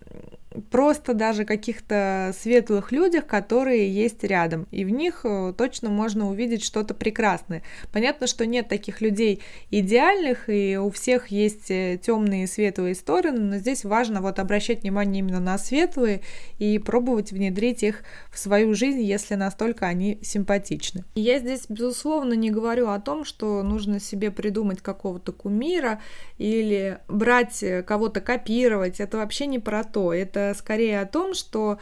просто 0.71 1.15
даже 1.15 1.45
каких-то 1.45 2.35
светлых 2.39 2.93
людях, 2.93 3.27
которые 3.27 3.93
есть 3.93 4.25
рядом, 4.25 4.67
и 4.71 4.85
в 4.85 4.91
них 4.91 5.21
э, 5.25 5.53
точно 5.57 5.91
можно 5.91 6.29
увидеть 6.29 6.65
что-то 6.65 6.95
прекрасное. 6.95 7.63
Понятно, 7.93 8.27
что 8.27 8.47
нет 8.47 8.69
таких 8.69 9.01
людей 9.01 9.43
идеальных, 9.71 10.49
и 10.49 10.77
у 10.79 10.91
всех 10.91 11.29
есть 11.29 11.71
э, 11.71 11.99
темные 12.03 12.45
и 12.45 12.47
светлые 12.47 12.95
стороны, 12.95 13.41
но 13.41 13.57
здесь 13.59 13.85
важно 13.85 14.23
вот 14.23 14.39
обращать 14.39 14.83
внимание 14.83 15.21
именно 15.21 15.41
на 15.41 15.59
светлые 15.59 16.23
и 16.59 16.79
пробовать 16.79 17.33
внедрить 17.33 17.83
их 17.83 18.03
в 18.33 18.39
свою 18.39 18.75
жизнь, 18.75 19.03
если 19.03 19.35
настолько 19.35 19.87
они 19.87 20.19
симпатичны. 20.23 21.05
Я 21.15 21.39
здесь, 21.39 21.67
безусловно, 21.69 22.33
не 22.35 22.51
говорю 22.51 22.89
о 22.89 23.01
том, 23.01 23.25
что 23.25 23.63
нужно 23.63 24.01
себе 24.01 24.31
придумать 24.31 24.81
какого-то 24.81 25.33
кумира 25.33 26.01
или 26.39 26.99
брать 27.09 27.63
э, 27.63 27.83
кого-то 27.83 28.21
копировать. 28.21 29.01
Это 29.01 29.19
вообще 29.19 29.47
не 29.47 29.59
про 29.59 29.85
то. 29.85 30.15
Это 30.15 30.55
скорее 30.57 31.01
о 31.01 31.07
том, 31.07 31.35
что 31.35 31.79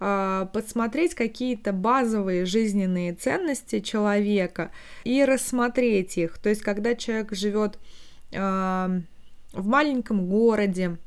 э, 0.00 0.46
подсмотреть 0.52 1.14
какие-то 1.14 1.72
базовые 1.72 2.46
жизненные 2.46 3.14
ценности 3.14 3.80
человека 3.80 4.70
и 5.04 5.24
рассмотреть 5.24 6.16
их. 6.18 6.38
То 6.38 6.48
есть, 6.48 6.62
когда 6.62 6.94
человек 6.94 7.32
живет 7.32 7.78
э, 8.32 9.00
в 9.52 9.66
маленьком 9.66 10.28
городе, 10.28 10.98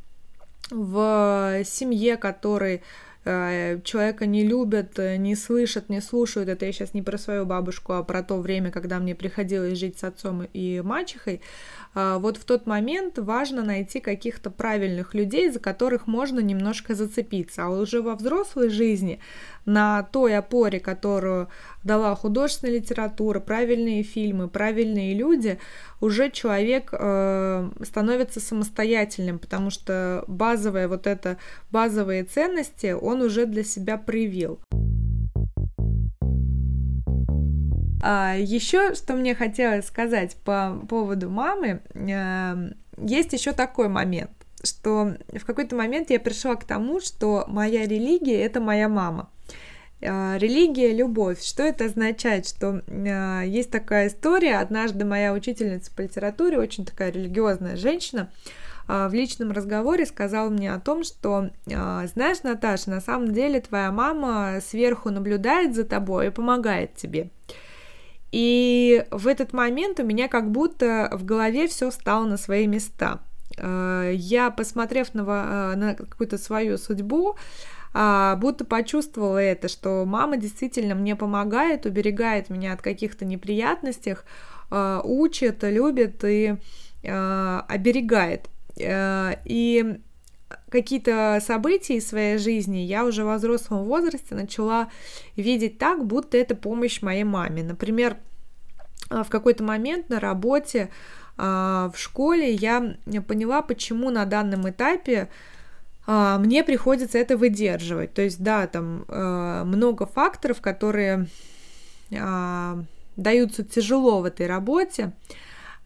в 0.72 1.64
семье, 1.66 2.18
который 2.18 2.84
человека 3.24 4.26
не 4.26 4.46
любят, 4.46 4.98
не 4.98 5.36
слышат, 5.36 5.90
не 5.90 6.02
слушают. 6.02 6.50
Это 6.50 6.66
я 6.66 6.72
сейчас 6.72 6.94
не 6.94 7.02
про 7.02 7.18
свою 7.18 7.46
бабушку, 7.46 7.94
а 7.94 8.04
про 8.04 8.24
то 8.24 8.40
время, 8.40 8.72
когда 8.72 9.00
мне 9.00 9.14
приходилось 9.16 9.78
жить 9.78 10.00
с 10.00 10.04
отцом 10.04 10.48
и 10.54 10.82
мачехой. 10.82 11.42
А, 11.96 12.20
вот 12.20 12.38
в 12.38 12.44
тот 12.46 12.68
момент 12.68 13.18
важно 13.18 13.64
найти 13.64 14.00
каких-то 14.00 14.52
правильных 14.52 15.14
людей, 15.14 15.50
за 15.50 15.60
которых 15.60 16.08
можно 16.08 16.40
немножко 16.40 16.94
зацепиться. 16.94 17.66
А 17.66 17.70
уже 17.70 18.02
во 18.02 18.16
взрослой 18.16 18.70
жизни 18.70 19.20
на 19.66 20.04
той 20.04 20.38
опоре, 20.38 20.80
которую 20.80 21.50
дала 21.84 22.16
художественная 22.16 22.76
литература, 22.76 23.40
правильные 23.40 24.04
фильмы, 24.04 24.48
правильные 24.48 25.14
люди, 25.14 25.60
уже 26.02 26.30
человек 26.30 26.90
э, 26.92 27.70
становится 27.84 28.40
самостоятельным, 28.40 29.40
потому 29.40 29.70
что 29.70 30.24
базовые 30.28 30.88
вот 30.88 31.08
это 31.08 31.38
базовые 31.72 32.24
ценности 32.24 32.94
он 33.10 33.22
уже 33.22 33.46
для 33.46 33.64
себя 33.64 33.98
проявил. 33.98 34.60
А, 38.02 38.36
еще, 38.38 38.96
что 38.96 39.14
мне 39.14 39.36
хотелось 39.36 39.88
сказать 39.88 40.38
по 40.46 40.80
поводу 40.88 41.30
мамы, 41.30 41.82
э, 41.94 42.72
есть 42.98 43.34
еще 43.34 43.52
такой 43.52 43.90
момент, 43.90 44.32
что 44.64 45.18
в 45.34 45.46
какой-то 45.46 45.76
момент 45.76 46.10
я 46.10 46.20
пришла 46.20 46.56
к 46.56 46.64
тому, 46.64 47.02
что 47.02 47.46
моя 47.48 47.86
религия 47.86 48.42
это 48.42 48.62
моя 48.62 48.88
мама. 48.88 49.30
Э, 50.02 50.38
религия, 50.38 50.94
любовь. 50.94 51.44
Что 51.44 51.64
это 51.64 51.86
означает? 51.86 52.48
Что 52.48 52.82
э, 52.88 53.44
есть 53.46 53.70
такая 53.70 54.08
история. 54.08 54.60
Однажды 54.60 55.04
моя 55.04 55.34
учительница 55.34 55.92
по 55.94 56.02
литературе, 56.02 56.58
очень 56.58 56.86
такая 56.86 57.12
религиозная 57.12 57.76
женщина, 57.76 58.32
в 58.90 59.14
личном 59.14 59.52
разговоре 59.52 60.06
сказала 60.08 60.50
мне 60.50 60.74
о 60.74 60.80
том, 60.80 61.04
что, 61.04 61.52
знаешь, 61.66 62.42
Наташа, 62.42 62.90
на 62.90 63.02
самом 63.02 63.34
деле 63.34 63.62
твоя 63.62 63.92
мама 63.92 64.60
сверху 64.66 65.12
наблюдает 65.12 65.76
за 65.76 65.84
тобой 65.84 66.28
и 66.28 66.32
помогает 66.32 66.96
тебе. 66.96 67.30
И 68.32 69.06
в 69.12 69.28
этот 69.28 69.54
момент 69.54 70.00
у 70.00 70.04
меня 70.04 70.28
как 70.28 70.52
будто 70.52 71.10
в 71.14 71.26
голове 71.26 71.68
все 71.68 71.92
стало 71.92 72.26
на 72.26 72.38
свои 72.38 72.68
места. 72.68 73.20
Э, 73.58 74.12
я, 74.14 74.52
посмотрев 74.52 75.14
на, 75.14 75.76
на 75.76 75.96
какую-то 75.96 76.38
свою 76.38 76.78
судьбу, 76.78 77.36
а, 77.92 78.36
будто 78.36 78.66
почувствовала 78.66 79.40
это, 79.40 79.68
что 79.68 80.06
мама 80.06 80.38
действительно 80.38 80.94
мне 80.94 81.16
помогает, 81.16 81.88
уберегает 81.88 82.52
меня 82.52 82.74
от 82.74 82.84
каких-то 82.84 83.26
неприятностей, 83.26 84.16
а, 84.70 85.02
учит, 85.04 85.64
любит 85.64 86.24
и 86.24 86.58
а, 87.04 87.66
оберегает. 87.68 88.48
А, 88.82 89.40
и 89.46 90.00
какие-то 90.70 91.40
события 91.46 91.98
из 91.98 92.08
своей 92.08 92.38
жизни 92.38 92.78
я 92.78 93.06
уже 93.06 93.24
в 93.24 93.36
взрослом 93.36 93.84
возрасте 93.86 94.36
начала 94.36 94.90
видеть 95.36 95.78
так, 95.78 96.06
будто 96.06 96.38
это 96.38 96.56
помощь 96.56 97.02
моей 97.02 97.24
маме. 97.24 97.64
Например, 97.64 98.18
в 99.10 99.28
какой-то 99.30 99.64
момент 99.64 100.10
на 100.10 100.20
работе, 100.20 100.90
в 101.38 101.94
школе 101.96 102.52
я 102.52 102.98
поняла, 103.28 103.62
почему 103.62 104.10
на 104.10 104.26
данном 104.26 104.70
этапе 104.70 105.30
мне 106.08 106.64
приходится 106.64 107.18
это 107.18 107.38
выдерживать. 107.38 108.14
То 108.14 108.22
есть, 108.22 108.42
да, 108.42 108.68
там 108.68 109.06
много 109.68 110.06
факторов, 110.06 110.62
которые 110.62 111.28
даются 113.16 113.64
тяжело 113.64 114.22
в 114.22 114.26
этой 114.26 114.48
работе, 114.48 115.04
а, 115.06 115.12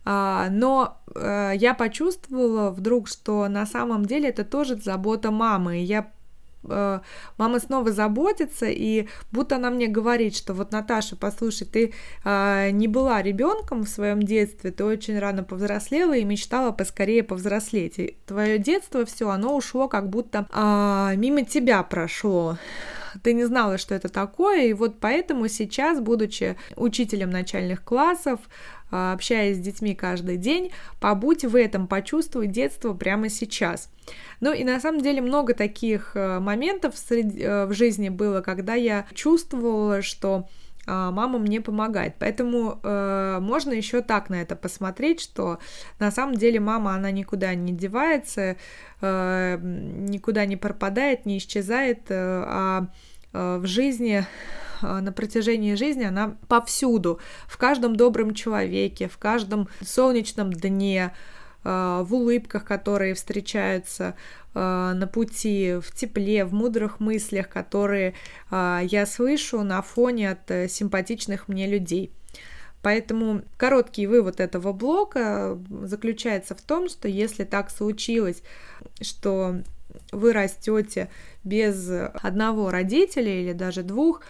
но 0.05 0.97
э, 1.15 1.53
я 1.55 1.73
почувствовала 1.73 2.71
вдруг, 2.71 3.07
что 3.07 3.47
на 3.47 3.65
самом 3.65 4.05
деле 4.05 4.29
это 4.29 4.43
тоже 4.43 4.75
забота 4.75 5.31
мамы. 5.31 5.79
И 5.79 5.83
я 5.83 6.11
э, 6.63 6.99
мама 7.37 7.59
снова 7.59 7.91
заботится, 7.91 8.65
и 8.67 9.07
будто 9.31 9.55
она 9.55 9.69
мне 9.69 9.87
говорит, 9.87 10.35
что 10.35 10.53
вот 10.53 10.71
Наташа, 10.71 11.15
послушай, 11.15 11.65
ты 11.65 11.93
э, 12.23 12.69
не 12.71 12.87
была 12.87 13.21
ребенком 13.21 13.83
в 13.83 13.89
своем 13.89 14.21
детстве, 14.21 14.71
ты 14.71 14.83
очень 14.83 15.17
рано 15.19 15.43
повзрослела 15.43 16.15
и 16.15 16.23
мечтала 16.23 16.71
поскорее 16.71 17.23
повзрослеть. 17.23 17.99
И 17.99 18.17
твое 18.25 18.57
детство 18.57 19.05
все, 19.05 19.29
оно 19.29 19.55
ушло 19.55 19.87
как 19.87 20.09
будто 20.09 20.47
э, 20.51 21.15
мимо 21.15 21.43
тебя 21.45 21.83
прошло 21.83 22.57
ты 23.21 23.33
не 23.33 23.45
знала, 23.45 23.77
что 23.77 23.93
это 23.93 24.09
такое, 24.09 24.65
и 24.65 24.73
вот 24.73 24.99
поэтому 24.99 25.47
сейчас, 25.47 25.99
будучи 25.99 26.57
учителем 26.75 27.29
начальных 27.29 27.83
классов, 27.83 28.39
а, 28.39 28.82
общаясь 28.93 29.57
с 29.57 29.59
детьми 29.59 29.95
каждый 29.95 30.37
день, 30.37 30.71
побудь 30.99 31.43
в 31.43 31.55
этом, 31.55 31.87
почувствуй 31.87 32.47
детство 32.47 32.93
прямо 32.93 33.29
сейчас. 33.29 33.89
Ну 34.39 34.53
и 34.53 34.63
на 34.63 34.79
самом 34.79 35.01
деле 35.01 35.21
много 35.21 35.53
таких 35.53 36.11
э, 36.15 36.39
моментов 36.39 36.93
э, 37.09 37.65
в 37.65 37.73
жизни 37.73 38.09
было, 38.09 38.41
когда 38.41 38.75
я 38.75 39.05
чувствовала, 39.13 40.01
что 40.01 40.47
а, 40.85 41.11
мама 41.11 41.39
мне 41.39 41.61
помогает. 41.61 42.15
Поэтому 42.19 42.79
э, 42.83 43.37
можно 43.41 43.71
еще 43.71 44.01
так 44.01 44.29
на 44.29 44.41
это 44.41 44.55
посмотреть, 44.55 45.21
что 45.21 45.59
на 45.99 46.11
самом 46.11 46.35
деле 46.35 46.59
мама, 46.59 46.95
она 46.95 47.09
никуда 47.11 47.55
не 47.55 47.71
девается, 47.71 48.57
э, 49.01 49.57
никуда 49.61 50.45
не 50.45 50.57
пропадает, 50.57 51.25
не 51.25 51.37
исчезает, 51.37 52.09
э, 52.09 52.15
а 52.45 52.87
в 53.33 53.65
жизни 53.65 54.25
э, 54.81 54.99
на 54.99 55.11
протяжении 55.11 55.75
жизни 55.75 56.03
она 56.03 56.37
повсюду, 56.47 57.19
в 57.47 57.57
каждом 57.57 57.95
добром 57.95 58.33
человеке, 58.33 59.09
в 59.09 59.17
каждом 59.17 59.67
солнечном 59.81 60.53
дне, 60.53 61.13
э, 61.63 62.03
в 62.05 62.13
улыбках, 62.13 62.63
которые 62.65 63.13
встречаются 63.13 64.15
Э, 64.55 64.93
на 64.93 65.07
пути, 65.07 65.79
в 65.81 65.91
тепле, 65.93 66.45
в 66.45 66.53
мудрых 66.53 66.99
мыслях, 66.99 67.49
которые 67.49 68.13
э, 68.51 68.81
я 68.83 69.05
слышу 69.05 69.63
на 69.63 69.81
фоне 69.81 70.31
от 70.31 70.51
э, 70.51 70.67
симпатичных 70.67 71.47
мне 71.47 71.65
людей. 71.67 72.11
Поэтому 72.83 73.41
короткий 73.57 74.05
вывод 74.05 74.39
этого 74.39 74.73
блока 74.73 75.57
заключается 75.83 76.53
в 76.53 76.61
том, 76.61 76.87
что 76.89 77.07
если 77.07 77.45
так 77.45 77.71
случилось, 77.71 78.43
что 79.01 79.61
вы 80.11 80.33
растете 80.33 81.09
без 81.43 81.89
одного 82.21 82.71
родителя 82.71 83.41
или 83.41 83.53
даже 83.53 83.83
двух, 83.83 84.21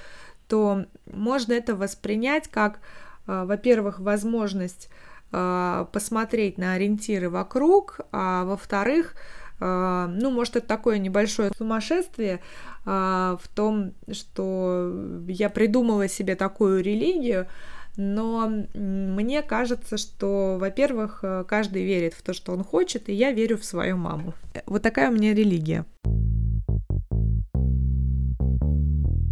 то 0.48 0.86
можно 1.12 1.54
это 1.54 1.76
воспринять 1.76 2.48
как, 2.48 2.80
во-первых, 3.26 4.00
возможность 4.00 4.90
посмотреть 5.32 6.58
на 6.58 6.74
ориентиры 6.74 7.30
вокруг, 7.30 8.02
а 8.12 8.44
во-вторых, 8.46 9.16
а, 9.60 10.08
ну, 10.08 10.30
может, 10.30 10.58
это 10.58 10.68
такое 10.68 10.98
небольшое 11.00 11.52
сумасшествие 11.58 12.42
в 12.86 13.42
том, 13.56 13.94
что 14.12 14.94
я 15.28 15.50
придумала 15.50 16.10
себе 16.10 16.36
такую 16.36 16.84
религию, 16.84 17.48
но 17.96 18.52
мне 18.74 19.42
кажется, 19.42 19.98
что, 19.98 20.58
во-первых, 20.60 21.24
каждый 21.48 21.84
верит 21.84 22.14
в 22.14 22.22
то, 22.22 22.34
что 22.34 22.52
он 22.54 22.64
хочет, 22.64 23.10
и 23.10 23.14
я 23.14 23.32
верю 23.32 23.58
в 23.58 23.66
свою 23.66 23.98
маму. 23.98 24.34
Вот 24.66 24.82
такая 24.82 25.10
у 25.10 25.14
меня 25.14 25.34
религия. 25.34 25.86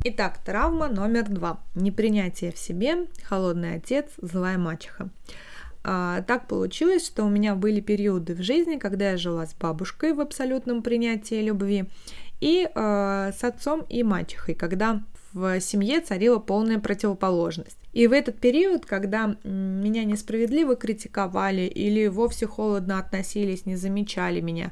Итак, 0.04 0.40
травма 0.44 0.88
номер 0.88 1.30
два. 1.30 1.60
Непринятие 1.76 2.52
в 2.52 2.58
себе, 2.58 3.06
холодный 3.24 3.76
отец, 3.76 4.08
злая 4.18 4.58
мачеха. 4.58 5.10
А, 5.84 6.24
так 6.24 6.48
получилось, 6.48 7.06
что 7.06 7.24
у 7.24 7.30
меня 7.30 7.54
были 7.54 7.82
периоды 7.82 8.34
в 8.34 8.42
жизни, 8.42 8.78
когда 8.78 9.12
я 9.12 9.18
жила 9.18 9.46
с 9.46 9.54
бабушкой 9.54 10.14
в 10.14 10.20
абсолютном 10.20 10.82
принятии 10.82 11.42
любви 11.42 11.86
и 12.40 12.68
э, 12.68 13.32
с 13.38 13.44
отцом 13.44 13.86
и 13.90 14.02
мачехой, 14.02 14.56
когда 14.56 15.04
в 15.34 15.60
семье 15.60 16.02
царила 16.02 16.40
полная 16.40 16.80
противоположность. 16.80 17.78
И 17.94 18.08
в 18.08 18.14
этот 18.14 18.40
период, 18.40 18.86
когда 18.86 19.36
меня 19.44 20.04
несправедливо 20.04 20.76
критиковали 20.76 21.64
или 21.64 22.08
вовсе 22.08 22.48
холодно 22.48 23.00
относились, 23.00 23.66
не 23.66 23.76
замечали 23.76 24.42
меня, 24.42 24.72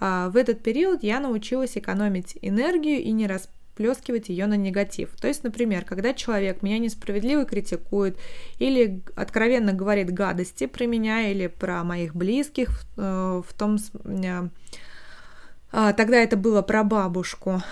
в 0.00 0.32
этот 0.36 0.62
период 0.62 1.02
я 1.02 1.20
научилась 1.20 1.76
экономить 1.76 2.36
энергию 2.42 3.00
и 3.00 3.12
не 3.12 3.26
расп 3.26 3.50
выплескивать 3.76 4.28
ее 4.28 4.46
на 4.46 4.54
негатив. 4.54 5.10
То 5.20 5.28
есть, 5.28 5.44
например, 5.44 5.84
когда 5.84 6.14
человек 6.14 6.62
меня 6.62 6.78
несправедливо 6.78 7.44
критикует 7.44 8.18
или 8.58 9.02
откровенно 9.14 9.72
говорит 9.72 10.12
гадости 10.12 10.66
про 10.66 10.86
меня 10.86 11.30
или 11.30 11.46
про 11.46 11.84
моих 11.84 12.14
близких, 12.14 12.84
э, 12.96 13.42
в 13.46 13.54
том 13.54 13.76
э, 13.76 14.26
а, 14.26 14.48
тогда 15.92 16.16
это 16.16 16.38
было 16.38 16.62
про 16.62 16.84
бабушку. 16.84 17.62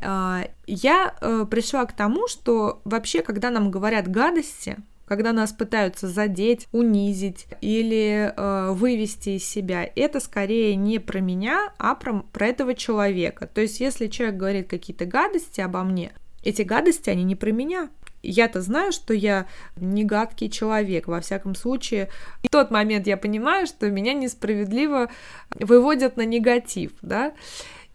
А, 0.00 0.48
я 0.66 1.14
э, 1.20 1.46
пришла 1.48 1.86
к 1.86 1.92
тому, 1.92 2.26
что 2.26 2.80
вообще, 2.84 3.22
когда 3.22 3.50
нам 3.50 3.70
говорят 3.70 4.08
гадости, 4.08 4.78
когда 5.06 5.32
нас 5.32 5.52
пытаются 5.52 6.08
задеть, 6.08 6.66
унизить 6.72 7.46
или 7.60 8.32
э, 8.34 8.72
вывести 8.72 9.36
из 9.36 9.44
себя, 9.44 9.88
это 9.94 10.18
скорее 10.18 10.74
не 10.74 10.98
про 10.98 11.20
меня, 11.20 11.72
а 11.78 11.94
про, 11.94 12.24
про 12.32 12.48
этого 12.48 12.74
человека. 12.74 13.46
То 13.46 13.60
есть, 13.60 13.78
если 13.78 14.08
человек 14.08 14.38
говорит 14.38 14.68
какие-то 14.68 15.06
гадости 15.06 15.60
обо 15.60 15.84
мне, 15.84 16.12
эти 16.42 16.62
гадости, 16.62 17.10
они 17.10 17.22
не 17.22 17.36
про 17.36 17.52
меня. 17.52 17.90
Я-то 18.22 18.60
знаю, 18.60 18.92
что 18.92 19.14
я 19.14 19.46
не 19.76 20.04
гадкий 20.04 20.48
человек, 20.48 21.08
во 21.08 21.20
всяком 21.20 21.54
случае. 21.54 22.08
В 22.42 22.48
тот 22.48 22.70
момент 22.70 23.06
я 23.06 23.16
понимаю, 23.16 23.66
что 23.66 23.90
меня 23.90 24.14
несправедливо 24.14 25.10
выводят 25.58 26.16
на 26.16 26.24
негатив, 26.24 26.92
да. 27.02 27.32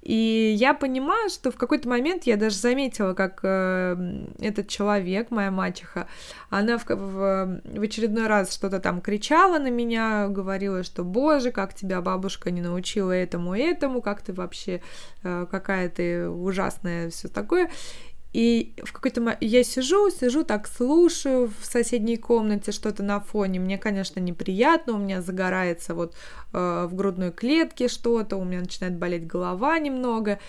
И 0.07 0.55
я 0.57 0.73
понимаю, 0.73 1.29
что 1.29 1.51
в 1.51 1.57
какой-то 1.57 1.89
момент 1.89 2.23
я 2.23 2.37
даже 2.37 2.55
заметила, 2.55 3.13
как 3.13 3.41
э, 3.43 4.23
этот 4.39 4.69
человек, 4.69 5.31
моя 5.31 5.51
мачеха, 5.51 6.07
она 6.49 6.77
в, 6.77 6.85
в, 6.87 7.61
в 7.65 7.81
очередной 7.81 8.27
раз 8.27 8.53
что-то 8.53 8.79
там 8.79 9.01
кричала 9.01 9.59
на 9.59 9.69
меня, 9.69 10.29
говорила, 10.29 10.83
что 10.83 11.03
боже, 11.03 11.51
как 11.51 11.73
тебя 11.73 12.01
бабушка 12.01 12.51
не 12.51 12.61
научила 12.61 13.11
этому 13.11 13.53
и 13.53 13.59
этому, 13.59 14.01
как 14.01 14.21
ты 14.21 14.31
вообще, 14.31 14.81
э, 15.23 15.45
какая 15.51 15.89
ты 15.89 16.29
ужасная, 16.29 17.09
все 17.09 17.27
такое. 17.27 17.69
И 18.33 18.73
в 18.83 18.91
какой-то 18.91 19.21
момент 19.21 19.41
я 19.41 19.63
сижу, 19.63 20.09
сижу, 20.09 20.43
так 20.43 20.67
слушаю 20.67 21.51
в 21.59 21.65
соседней 21.65 22.17
комнате 22.17 22.71
что-то 22.71 23.01
на 23.01 23.19
фоне. 23.19 23.59
Мне, 23.59 23.77
конечно, 23.77 24.19
неприятно, 24.19 24.93
у 24.93 24.97
меня 24.97 25.21
загорается 25.21 25.95
вот 25.95 26.13
э, 26.53 26.87
в 26.89 26.93
грудной 26.93 27.31
клетке 27.31 27.87
что-то, 27.87 28.35
у 28.37 28.43
меня 28.43 28.59
начинает 28.59 28.97
болеть 28.97 29.25
голова 29.25 29.79
немного. 29.79 30.39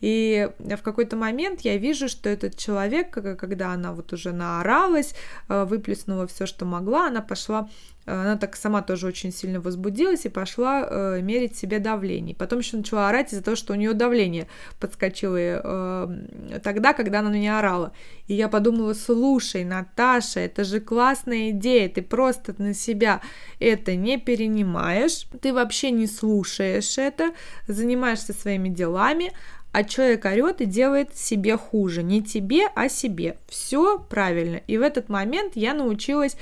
И 0.00 0.50
в 0.58 0.82
какой-то 0.82 1.16
момент 1.16 1.62
я 1.62 1.76
вижу, 1.78 2.08
что 2.08 2.28
этот 2.28 2.56
человек, 2.56 3.10
когда 3.10 3.72
она 3.72 3.92
вот 3.92 4.12
уже 4.12 4.32
наоралась, 4.32 5.14
э, 5.48 5.64
выплеснула 5.64 6.26
все, 6.26 6.46
что 6.46 6.64
могла, 6.64 7.06
она 7.06 7.22
пошла 7.22 7.68
она 8.06 8.36
так 8.36 8.54
сама 8.54 8.82
тоже 8.82 9.08
очень 9.08 9.32
сильно 9.32 9.60
возбудилась 9.60 10.26
и 10.26 10.28
пошла 10.28 10.86
э, 10.88 11.20
мерить 11.22 11.56
себе 11.56 11.80
давление. 11.80 12.36
Потом 12.36 12.60
еще 12.60 12.76
начала 12.76 13.08
орать 13.08 13.32
из-за 13.32 13.42
того, 13.42 13.56
что 13.56 13.72
у 13.72 13.76
нее 13.76 13.94
давление 13.94 14.46
подскочило 14.78 15.36
э, 15.36 16.60
тогда, 16.62 16.92
когда 16.92 17.18
она 17.18 17.30
на 17.30 17.34
меня 17.34 17.58
орала. 17.58 17.92
И 18.28 18.34
я 18.34 18.48
подумала, 18.48 18.94
слушай, 18.94 19.64
Наташа, 19.64 20.40
это 20.40 20.62
же 20.62 20.78
классная 20.78 21.50
идея, 21.50 21.88
ты 21.88 22.00
просто 22.00 22.54
на 22.58 22.74
себя 22.74 23.20
это 23.58 23.96
не 23.96 24.18
перенимаешь, 24.18 25.26
ты 25.40 25.52
вообще 25.52 25.90
не 25.90 26.06
слушаешь 26.06 26.98
это, 26.98 27.32
занимаешься 27.66 28.32
своими 28.32 28.68
делами, 28.68 29.32
а 29.76 29.84
человек 29.84 30.24
орет 30.24 30.62
и 30.62 30.64
делает 30.64 31.14
себе 31.14 31.58
хуже. 31.58 32.02
Не 32.02 32.22
тебе, 32.22 32.62
а 32.74 32.88
себе. 32.88 33.36
Все 33.46 33.98
правильно. 33.98 34.56
И 34.66 34.78
в 34.78 34.80
этот 34.80 35.10
момент 35.10 35.52
я 35.54 35.74
научилась 35.74 36.38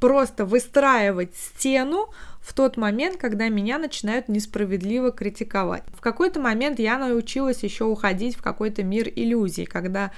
просто 0.00 0.46
выстраивать 0.46 1.36
стену 1.36 2.08
в 2.40 2.54
тот 2.54 2.78
момент, 2.78 3.18
когда 3.18 3.50
меня 3.50 3.76
начинают 3.76 4.30
несправедливо 4.30 5.12
критиковать. 5.12 5.84
В 5.94 6.00
какой-то 6.00 6.40
момент 6.40 6.78
я 6.78 6.96
научилась 6.96 7.62
еще 7.62 7.84
уходить 7.84 8.34
в 8.34 8.40
какой-то 8.40 8.82
мир 8.82 9.06
иллюзий, 9.14 9.66
когда 9.66 10.10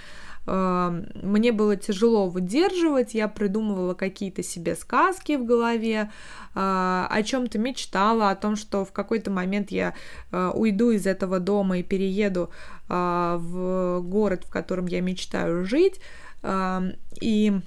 мне 0.47 1.51
было 1.51 1.77
тяжело 1.77 2.29
выдерживать, 2.29 3.15
я 3.15 3.27
придумывала 3.27 3.95
какие-то 3.95 4.43
себе 4.45 4.77
сказки 4.77 5.37
в 5.37 5.45
голове, 5.45 6.11
э, 6.55 7.07
о 7.11 7.23
чем-то 7.25 7.59
мечтала, 7.59 8.31
о 8.31 8.37
том, 8.37 8.55
что 8.57 8.85
в 8.85 8.93
какой-то 8.93 9.31
момент 9.31 9.71
я 9.71 9.95
э, 10.31 10.51
уйду 10.55 10.91
из 10.91 11.07
этого 11.07 11.41
дома 11.41 11.79
и 11.79 11.83
перееду 11.83 12.51
э, 12.89 13.37
в 13.41 14.01
город, 14.03 14.45
в 14.45 14.51
котором 14.51 14.87
я 14.87 15.01
мечтаю 15.01 15.65
жить, 15.65 16.01
э, 16.43 16.93
и 17.21 17.61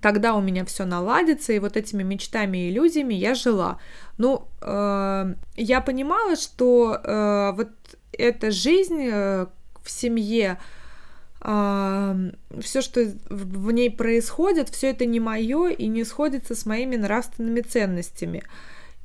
тогда 0.00 0.34
у 0.34 0.40
меня 0.40 0.64
все 0.64 0.84
наладится, 0.84 1.52
и 1.52 1.60
вот 1.60 1.76
этими 1.76 2.02
мечтами 2.02 2.58
и 2.58 2.70
иллюзиями 2.70 3.14
я 3.14 3.36
жила. 3.36 3.78
Ну, 4.18 4.48
э, 4.60 5.34
я 5.56 5.80
понимала, 5.80 6.34
что 6.34 7.54
вот 7.56 7.70
эта 8.12 8.50
жизнь 8.50 9.08
в 9.08 9.90
семье, 9.90 10.58
э, 11.44 12.30
все, 12.60 12.80
что 12.80 13.12
в 13.28 13.70
ней 13.70 13.90
происходит, 13.90 14.68
все 14.70 14.90
это 14.90 15.06
не 15.06 15.20
мое 15.20 15.68
и 15.68 15.86
не 15.86 16.04
сходится 16.04 16.54
с 16.54 16.66
моими 16.66 16.96
нравственными 16.96 17.60
ценностями 17.60 18.42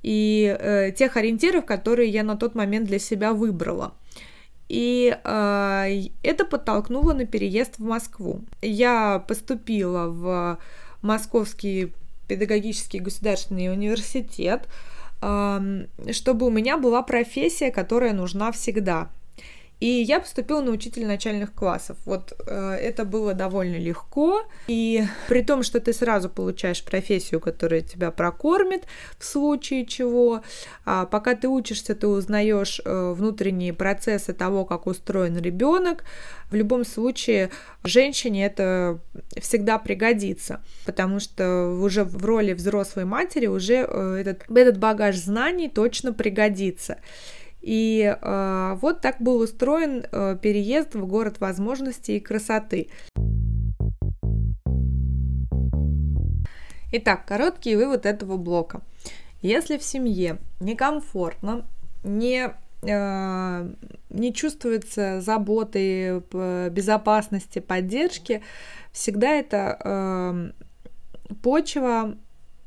и 0.01 0.55
э, 0.59 0.91
тех 0.91 1.17
ориентиров, 1.17 1.65
которые 1.65 2.09
я 2.09 2.23
на 2.23 2.37
тот 2.37 2.55
момент 2.55 2.87
для 2.87 2.99
себя 2.99 3.33
выбрала. 3.33 3.93
И 4.69 5.17
э, 5.23 6.03
это 6.23 6.45
подтолкнуло 6.45 7.13
на 7.13 7.25
переезд 7.25 7.77
в 7.77 7.83
Москву. 7.83 8.41
Я 8.61 9.19
поступила 9.27 10.07
в 10.07 10.57
Московский 11.01 11.93
педагогический 12.27 12.99
государственный 12.99 13.71
университет, 13.71 14.67
чтобы 15.19 16.45
у 16.45 16.49
меня 16.51 16.77
была 16.77 17.01
профессия, 17.01 17.71
которая 17.71 18.13
нужна 18.13 18.51
всегда. 18.51 19.09
И 19.79 19.87
я 19.87 20.19
поступила 20.19 20.61
на 20.61 20.71
учителя 20.71 21.07
начальных 21.07 21.53
классов. 21.53 21.97
Вот 22.05 22.33
э, 22.45 22.71
это 22.81 23.05
было 23.05 23.33
довольно 23.33 23.77
легко. 23.77 24.43
И 24.67 25.05
при 25.29 25.41
том, 25.41 25.63
что 25.63 25.79
ты 25.79 25.93
сразу 25.93 26.29
получаешь 26.29 26.83
профессию, 26.83 27.39
которая 27.39 27.81
тебя 27.81 28.11
прокормит 28.11 28.83
в 29.17 29.23
случае 29.23 29.85
чего, 29.85 30.43
а 30.85 31.05
пока 31.05 31.33
ты 31.33 31.47
учишься, 31.47 31.95
ты 31.95 32.07
узнаешь 32.07 32.81
э, 32.83 33.13
внутренние 33.15 33.73
процессы 33.73 34.33
того, 34.33 34.65
как 34.65 34.85
устроен 34.85 35.37
ребенок. 35.37 36.03
В 36.51 36.55
любом 36.55 36.83
случае, 36.83 37.49
женщине 37.83 38.45
это 38.45 38.99
всегда 39.39 39.77
пригодится, 39.77 40.61
потому 40.85 41.19
что 41.21 41.69
уже 41.69 42.03
в 42.03 42.25
роли 42.25 42.53
взрослой 42.53 43.05
матери 43.05 43.47
уже 43.47 43.85
э, 43.87 44.15
этот, 44.19 44.43
этот 44.49 44.77
багаж 44.77 45.15
знаний 45.15 45.69
точно 45.69 46.11
пригодится. 46.11 46.97
И 47.61 48.15
э, 48.21 48.77
вот 48.81 49.01
так 49.01 49.21
был 49.21 49.41
устроен 49.41 50.05
э, 50.11 50.37
переезд 50.41 50.95
в 50.95 51.05
город 51.05 51.39
возможностей 51.39 52.17
и 52.17 52.19
красоты. 52.19 52.87
Итак, 56.91 57.25
короткий 57.25 57.75
вывод 57.75 58.05
этого 58.05 58.37
блока. 58.37 58.81
Если 59.41 59.77
в 59.77 59.83
семье 59.83 60.39
некомфортно, 60.59 61.65
не, 62.03 62.49
э, 62.81 63.73
не 64.09 64.33
чувствуется 64.33 65.21
заботы, 65.21 66.23
безопасности, 66.71 67.59
поддержки, 67.59 68.41
всегда 68.91 69.31
это 69.31 69.77
э, 69.83 70.51
почва 71.43 72.15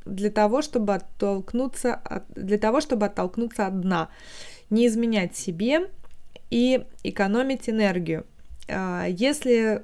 для 0.04 0.30
того, 0.30 0.62
чтобы 0.62 0.94
оттолкнуться 0.94 1.94
от, 1.94 2.24
для 2.34 2.58
того, 2.58 2.80
чтобы 2.80 3.06
оттолкнуться 3.06 3.66
от 3.66 3.80
дна 3.80 4.08
не 4.72 4.86
изменять 4.86 5.36
себе 5.36 5.90
и 6.50 6.86
экономить 7.04 7.68
энергию. 7.68 8.26
А, 8.68 9.06
если 9.06 9.82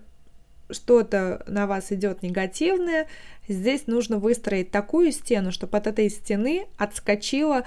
что-то 0.71 1.45
на 1.47 1.67
вас 1.67 1.93
идет 1.93 2.23
негативное, 2.23 3.07
здесь 3.47 3.87
нужно 3.87 4.19
выстроить 4.19 4.71
такую 4.71 5.13
стену, 5.13 5.53
чтобы 5.53 5.77
от 5.77 5.87
этой 5.87 6.09
стены 6.09 6.67
отскочила 6.79 7.65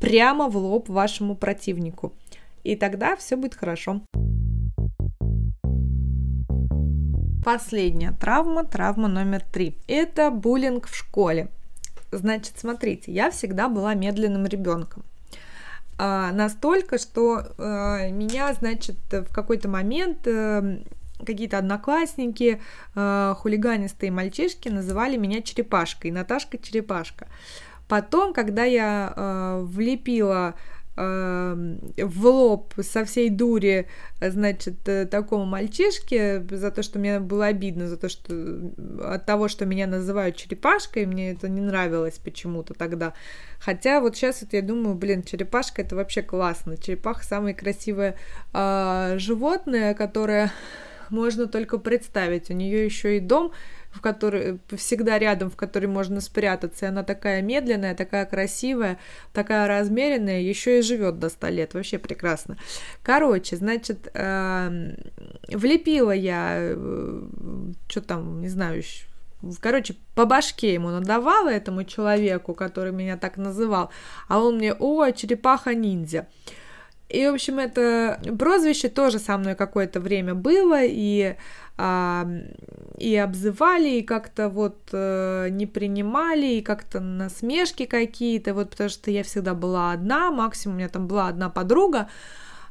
прямо 0.00 0.48
в 0.48 0.56
лоб 0.56 0.88
вашему 0.88 1.36
противнику. 1.36 2.12
И 2.64 2.74
тогда 2.74 3.14
все 3.14 3.36
будет 3.36 3.54
хорошо. 3.54 4.02
Последняя 7.44 8.10
травма, 8.10 8.64
травма 8.64 9.06
номер 9.06 9.40
три. 9.52 9.76
Это 9.86 10.32
буллинг 10.32 10.88
в 10.88 10.96
школе. 10.96 11.48
Значит, 12.10 12.54
смотрите, 12.58 13.12
я 13.12 13.30
всегда 13.30 13.68
была 13.68 13.94
медленным 13.94 14.46
ребенком 14.46 15.04
настолько, 15.98 16.98
что 16.98 17.42
а, 17.58 18.08
меня, 18.10 18.52
значит, 18.52 18.96
в 19.10 19.32
какой-то 19.32 19.68
момент 19.68 20.26
а, 20.26 20.78
какие-то 21.24 21.58
одноклассники, 21.58 22.60
а, 22.94 23.34
хулиганистые 23.34 24.10
мальчишки 24.10 24.68
называли 24.68 25.16
меня 25.16 25.42
черепашкой, 25.42 26.10
Наташка 26.10 26.58
черепашка. 26.58 27.28
Потом, 27.88 28.34
когда 28.34 28.64
я 28.64 29.12
а, 29.14 29.62
влепила 29.62 30.54
Эм, 30.54 30.54
в 30.96 32.26
лоб 32.26 32.72
со 32.80 33.04
всей 33.04 33.28
дури, 33.28 33.86
значит, 34.20 34.88
э, 34.88 35.04
такому 35.04 35.44
мальчишке 35.44 36.42
за 36.50 36.70
то, 36.70 36.82
что 36.82 36.98
мне 36.98 37.20
было 37.20 37.46
обидно, 37.46 37.86
за 37.86 37.98
то, 37.98 38.08
что 38.08 38.32
от 39.02 39.26
того, 39.26 39.48
что 39.48 39.66
меня 39.66 39.86
называют 39.86 40.36
черепашкой, 40.36 41.04
мне 41.04 41.32
это 41.32 41.50
не 41.50 41.60
нравилось 41.60 42.18
почему-то 42.18 42.72
тогда. 42.72 43.12
Хотя 43.58 44.00
вот 44.00 44.16
сейчас 44.16 44.40
вот 44.40 44.54
я 44.54 44.62
думаю, 44.62 44.94
блин, 44.94 45.22
черепашка 45.22 45.82
это 45.82 45.96
вообще 45.96 46.22
классно. 46.22 46.78
Черепаха 46.78 47.24
самое 47.24 47.54
красивое 47.54 48.16
э, 48.54 49.16
животное, 49.18 49.92
которое 49.92 50.50
можно 51.10 51.46
только 51.46 51.78
представить. 51.78 52.50
У 52.50 52.54
нее 52.54 52.84
еще 52.84 53.18
и 53.18 53.20
дом 53.20 53.52
в 53.96 54.00
который 54.00 54.58
всегда 54.76 55.18
рядом, 55.18 55.50
в 55.50 55.56
который 55.56 55.86
можно 55.86 56.20
спрятаться. 56.20 56.86
И 56.86 56.88
она 56.88 57.02
такая 57.02 57.42
медленная, 57.42 57.94
такая 57.94 58.26
красивая, 58.26 58.98
такая 59.32 59.66
размеренная, 59.66 60.40
еще 60.40 60.78
и 60.78 60.82
живет 60.82 61.18
до 61.18 61.28
100 61.28 61.48
лет. 61.48 61.74
Вообще 61.74 61.98
прекрасно. 61.98 62.56
Короче, 63.02 63.56
значит, 63.56 64.08
э, 64.12 64.94
влепила 65.48 66.12
я, 66.12 66.56
э, 66.58 67.22
что 67.88 68.00
там, 68.02 68.40
не 68.42 68.48
знаю, 68.48 68.82
короче, 69.60 69.96
по 70.14 70.26
башке 70.26 70.74
ему 70.74 70.90
надавала 70.90 71.48
этому 71.48 71.84
человеку, 71.84 72.54
который 72.54 72.92
меня 72.92 73.16
так 73.16 73.36
называл, 73.36 73.90
а 74.28 74.40
он 74.40 74.56
мне, 74.56 74.74
о, 74.74 75.10
черепаха-ниндзя. 75.10 76.26
И, 77.08 77.24
в 77.24 77.34
общем, 77.34 77.60
это 77.60 78.20
прозвище 78.36 78.88
тоже 78.88 79.20
со 79.20 79.38
мной 79.38 79.54
какое-то 79.54 80.00
время 80.00 80.34
было, 80.34 80.80
и 80.82 81.36
а, 81.78 82.26
и 82.98 83.14
обзывали, 83.16 83.98
и 83.98 84.02
как-то 84.02 84.48
вот 84.48 84.78
э, 84.92 85.48
не 85.50 85.66
принимали, 85.66 86.46
и 86.46 86.62
как-то 86.62 87.00
насмешки 87.00 87.84
какие-то, 87.84 88.54
вот 88.54 88.70
потому 88.70 88.88
что 88.88 89.10
я 89.10 89.22
всегда 89.22 89.54
была 89.54 89.92
одна, 89.92 90.30
максимум 90.30 90.76
у 90.76 90.78
меня 90.78 90.88
там 90.88 91.06
была 91.06 91.28
одна 91.28 91.50
подруга, 91.50 92.08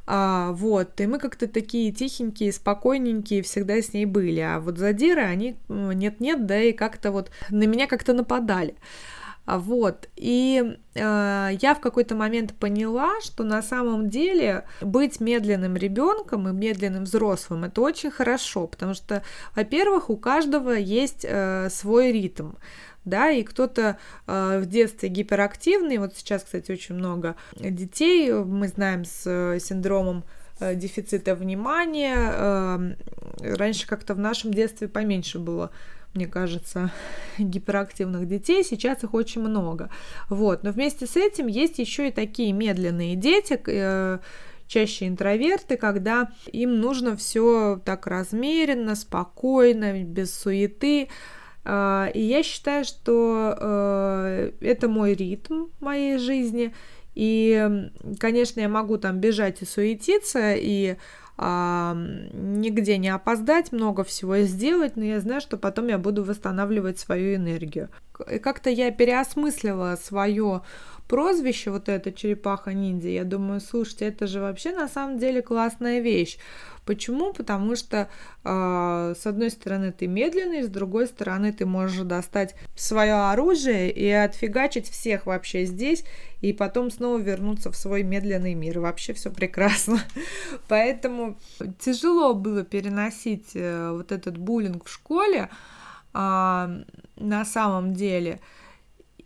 а, 0.08 0.52
вот, 0.52 1.00
и 1.00 1.06
мы 1.06 1.18
как-то 1.18 1.46
такие 1.46 1.92
тихенькие, 1.92 2.52
спокойненькие 2.52 3.42
всегда 3.42 3.80
с 3.80 3.92
ней 3.92 4.06
были, 4.06 4.40
а 4.40 4.58
вот 4.58 4.78
задиры, 4.78 5.22
они 5.22 5.56
нет-нет, 5.68 6.46
да 6.46 6.60
и 6.60 6.72
как-то 6.72 7.12
вот 7.12 7.30
на 7.50 7.64
меня 7.64 7.86
как-то 7.86 8.12
нападали. 8.12 8.74
А, 9.46 9.58
вот. 9.58 10.08
И 10.16 10.76
э, 10.94 11.50
я 11.60 11.74
в 11.74 11.80
какой-то 11.80 12.16
момент 12.16 12.52
поняла, 12.54 13.20
что 13.20 13.44
на 13.44 13.62
самом 13.62 14.10
деле 14.10 14.64
быть 14.80 15.20
медленным 15.20 15.76
ребенком 15.76 16.48
и 16.48 16.52
медленным 16.52 17.04
взрослым 17.04 17.64
это 17.64 17.80
очень 17.80 18.10
хорошо, 18.10 18.66
потому 18.66 18.94
что, 18.94 19.22
во-первых, 19.54 20.10
у 20.10 20.16
каждого 20.16 20.72
есть 20.72 21.24
э, 21.26 21.68
свой 21.70 22.12
ритм. 22.12 22.54
Да, 23.04 23.30
и 23.30 23.44
кто-то 23.44 23.98
э, 24.26 24.58
в 24.60 24.66
детстве 24.66 25.08
гиперактивный, 25.08 25.98
вот 25.98 26.16
сейчас, 26.16 26.42
кстати, 26.42 26.72
очень 26.72 26.96
много 26.96 27.36
детей, 27.54 28.32
мы 28.32 28.66
знаем, 28.66 29.04
с 29.04 29.22
э, 29.26 29.60
синдромом 29.60 30.24
э, 30.58 30.74
дефицита 30.74 31.36
внимания. 31.36 32.16
Э, 32.18 32.94
раньше 33.38 33.86
как-то 33.86 34.14
в 34.14 34.18
нашем 34.18 34.52
детстве 34.52 34.88
поменьше 34.88 35.38
было 35.38 35.70
мне 36.16 36.26
кажется, 36.26 36.90
гиперактивных 37.38 38.26
детей, 38.26 38.64
сейчас 38.64 39.04
их 39.04 39.14
очень 39.14 39.42
много. 39.42 39.90
Вот. 40.28 40.62
Но 40.62 40.70
вместе 40.70 41.06
с 41.06 41.16
этим 41.16 41.46
есть 41.46 41.78
еще 41.78 42.08
и 42.08 42.12
такие 42.12 42.52
медленные 42.52 43.14
дети, 43.14 43.60
э, 43.66 44.18
чаще 44.66 45.06
интроверты, 45.06 45.76
когда 45.76 46.30
им 46.50 46.80
нужно 46.80 47.16
все 47.16 47.80
так 47.84 48.06
размеренно, 48.06 48.96
спокойно, 48.96 50.02
без 50.02 50.34
суеты. 50.34 51.08
Э, 51.64 52.10
и 52.12 52.20
я 52.20 52.42
считаю, 52.42 52.84
что 52.84 53.56
э, 53.58 54.52
это 54.60 54.88
мой 54.88 55.14
ритм 55.14 55.66
моей 55.80 56.18
жизни. 56.18 56.74
И, 57.14 57.88
конечно, 58.18 58.60
я 58.60 58.68
могу 58.68 58.98
там 58.98 59.20
бежать 59.20 59.62
и 59.62 59.64
суетиться, 59.64 60.54
и 60.54 60.96
а, 61.38 61.94
нигде 61.94 62.96
не 62.98 63.08
опоздать, 63.08 63.72
много 63.72 64.04
всего 64.04 64.38
сделать, 64.38 64.96
но 64.96 65.04
я 65.04 65.20
знаю, 65.20 65.40
что 65.40 65.56
потом 65.56 65.88
я 65.88 65.98
буду 65.98 66.24
восстанавливать 66.24 66.98
свою 66.98 67.36
энергию. 67.36 67.90
И 68.30 68.38
как-то 68.38 68.70
я 68.70 68.90
переосмыслила 68.90 69.98
свое 70.02 70.62
прозвище, 71.08 71.70
вот 71.70 71.88
это 71.88 72.12
черепаха-ниндзя. 72.12 73.08
Я 73.08 73.24
думаю, 73.24 73.60
слушайте, 73.60 74.06
это 74.06 74.26
же 74.26 74.40
вообще 74.40 74.72
на 74.72 74.88
самом 74.88 75.18
деле 75.18 75.42
классная 75.42 76.00
вещь. 76.00 76.38
Почему? 76.86 77.32
Потому 77.32 77.74
что 77.74 78.08
э, 78.44 79.14
с 79.18 79.26
одной 79.26 79.50
стороны 79.50 79.90
ты 79.90 80.06
медленный, 80.06 80.62
с 80.62 80.68
другой 80.68 81.08
стороны 81.08 81.52
ты 81.52 81.66
можешь 81.66 82.02
достать 82.02 82.54
свое 82.76 83.30
оружие 83.30 83.90
и 83.90 84.08
отфигачить 84.08 84.88
всех 84.88 85.26
вообще 85.26 85.64
здесь, 85.64 86.04
и 86.42 86.52
потом 86.52 86.92
снова 86.92 87.18
вернуться 87.18 87.72
в 87.72 87.76
свой 87.76 88.04
медленный 88.04 88.54
мир. 88.54 88.78
Вообще 88.78 89.14
все 89.14 89.30
прекрасно. 89.30 89.98
Поэтому 90.68 91.36
тяжело 91.80 92.34
было 92.34 92.62
переносить 92.62 93.50
э, 93.54 93.90
вот 93.90 94.12
этот 94.12 94.38
буллинг 94.38 94.84
в 94.84 94.92
школе 94.92 95.48
э, 96.14 96.82
на 97.16 97.44
самом 97.44 97.94
деле. 97.94 98.40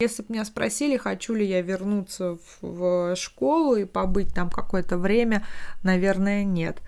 Если 0.00 0.22
бы 0.22 0.32
меня 0.32 0.46
спросили, 0.46 0.96
хочу 0.96 1.34
ли 1.34 1.44
я 1.44 1.60
вернуться 1.60 2.38
в, 2.62 3.12
в 3.12 3.16
школу 3.16 3.76
и 3.76 3.84
побыть 3.84 4.32
там 4.34 4.48
какое-то 4.48 4.96
время, 4.96 5.44
наверное, 5.82 6.42
нет. 6.42 6.78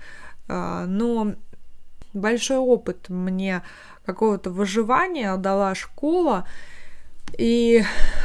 А, 0.48 0.86
но 0.86 1.34
большой 2.14 2.56
опыт 2.56 3.10
мне 3.10 3.62
какого-то 4.06 4.48
выживания 4.48 5.36
дала 5.36 5.74
школа. 5.74 6.48
И 7.36 7.82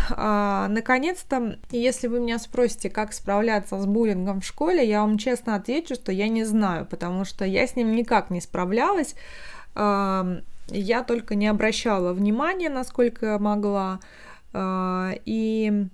а, 0.10 0.70
наконец-то, 0.70 1.60
если 1.70 2.08
вы 2.08 2.22
меня 2.22 2.40
спросите, 2.40 2.90
как 2.90 3.12
справляться 3.12 3.78
с 3.78 3.86
буллингом 3.86 4.40
в 4.40 4.46
школе, 4.46 4.88
я 4.88 5.02
вам 5.02 5.18
честно 5.18 5.56
отвечу, 5.56 5.96
что 5.96 6.14
я 6.14 6.30
не 6.30 6.46
знаю, 6.46 6.86
потому 6.86 7.26
что 7.26 7.44
я 7.44 7.68
с 7.68 7.76
ним 7.76 7.94
никак 7.94 8.30
не 8.30 8.40
справлялась. 8.40 9.16
А, 9.76 10.40
я 10.70 11.04
только 11.04 11.36
не 11.36 11.48
обращала 11.48 12.14
внимания, 12.14 12.70
насколько 12.70 13.38
могла, 13.38 14.00
а, 14.02 14.27
и 14.56 15.88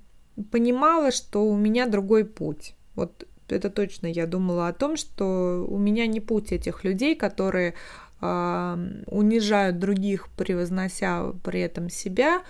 понимала, 0.51 1.11
что 1.11 1.45
у 1.45 1.55
меня 1.55 1.87
другой 1.87 2.25
путь. 2.25 2.75
Вот 2.95 3.27
это 3.49 3.69
точно 3.69 4.07
я 4.07 4.25
думала 4.25 4.67
о 4.67 4.73
том, 4.73 4.97
что 4.97 5.65
у 5.67 5.77
меня 5.77 6.07
не 6.07 6.19
путь 6.19 6.51
этих 6.51 6.83
людей, 6.83 7.15
которые 7.15 7.75
э, 8.21 8.77
унижают 9.07 9.79
других, 9.79 10.29
превознося 10.29 11.33
при 11.43 11.61
этом 11.61 11.89
себя. 11.89 12.41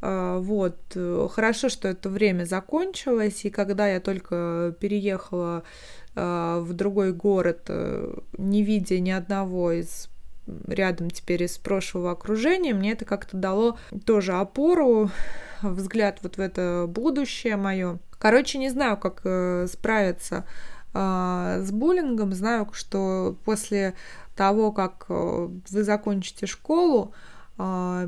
Э, 0.00 0.38
вот. 0.40 0.96
Хорошо, 1.32 1.68
что 1.68 1.88
это 1.88 2.08
время 2.08 2.44
закончилось, 2.44 3.44
и 3.44 3.50
когда 3.50 3.88
я 3.88 4.00
только 4.00 4.74
переехала 4.80 5.62
в 6.16 6.72
другой 6.72 7.12
город, 7.12 7.66
э, 7.68 8.14
не 8.36 8.64
видя 8.64 8.98
ни 8.98 9.10
одного 9.10 9.70
из 9.72 10.09
рядом 10.66 11.10
теперь 11.10 11.42
из 11.44 11.58
прошлого 11.58 12.12
окружения, 12.12 12.74
мне 12.74 12.92
это 12.92 13.04
как-то 13.04 13.36
дало 13.36 13.78
тоже 14.04 14.32
опору, 14.34 15.10
взгляд 15.62 16.18
вот 16.22 16.36
в 16.36 16.40
это 16.40 16.86
будущее 16.88 17.56
мое. 17.56 17.98
Короче, 18.18 18.58
не 18.58 18.68
знаю, 18.68 18.96
как 18.96 19.22
э, 19.24 19.66
справиться 19.66 20.44
э, 20.92 21.62
с 21.64 21.70
буллингом. 21.70 22.32
Знаю, 22.34 22.68
что 22.72 23.36
после 23.44 23.94
того, 24.36 24.72
как 24.72 25.06
э, 25.08 25.48
вы 25.70 25.84
закончите 25.84 26.46
школу, 26.46 27.14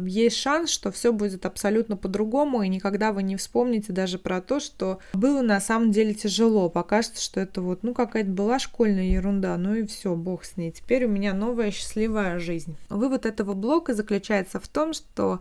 есть 0.04 0.36
шанс, 0.36 0.70
что 0.70 0.90
все 0.90 1.12
будет 1.12 1.44
абсолютно 1.46 1.96
по-другому, 1.96 2.62
и 2.62 2.68
никогда 2.68 3.12
вы 3.12 3.22
не 3.22 3.36
вспомните 3.36 3.92
даже 3.92 4.18
про 4.18 4.40
то, 4.40 4.60
что 4.60 4.98
было 5.12 5.42
на 5.42 5.60
самом 5.60 5.90
деле 5.90 6.14
тяжело. 6.14 6.68
Покажется, 6.68 7.22
что 7.22 7.40
это 7.40 7.60
вот, 7.60 7.82
ну, 7.82 7.94
какая-то 7.94 8.30
была 8.30 8.58
школьная 8.58 9.04
ерунда, 9.04 9.56
ну 9.56 9.74
и 9.74 9.86
все, 9.86 10.14
бог 10.14 10.44
с 10.44 10.56
ней. 10.56 10.72
Теперь 10.72 11.04
у 11.04 11.08
меня 11.08 11.34
новая 11.34 11.70
счастливая 11.70 12.38
жизнь. 12.38 12.76
Вывод 12.88 13.26
этого 13.26 13.54
блока 13.54 13.94
заключается 13.94 14.60
в 14.60 14.68
том, 14.68 14.92
что 14.92 15.32
а, 15.32 15.40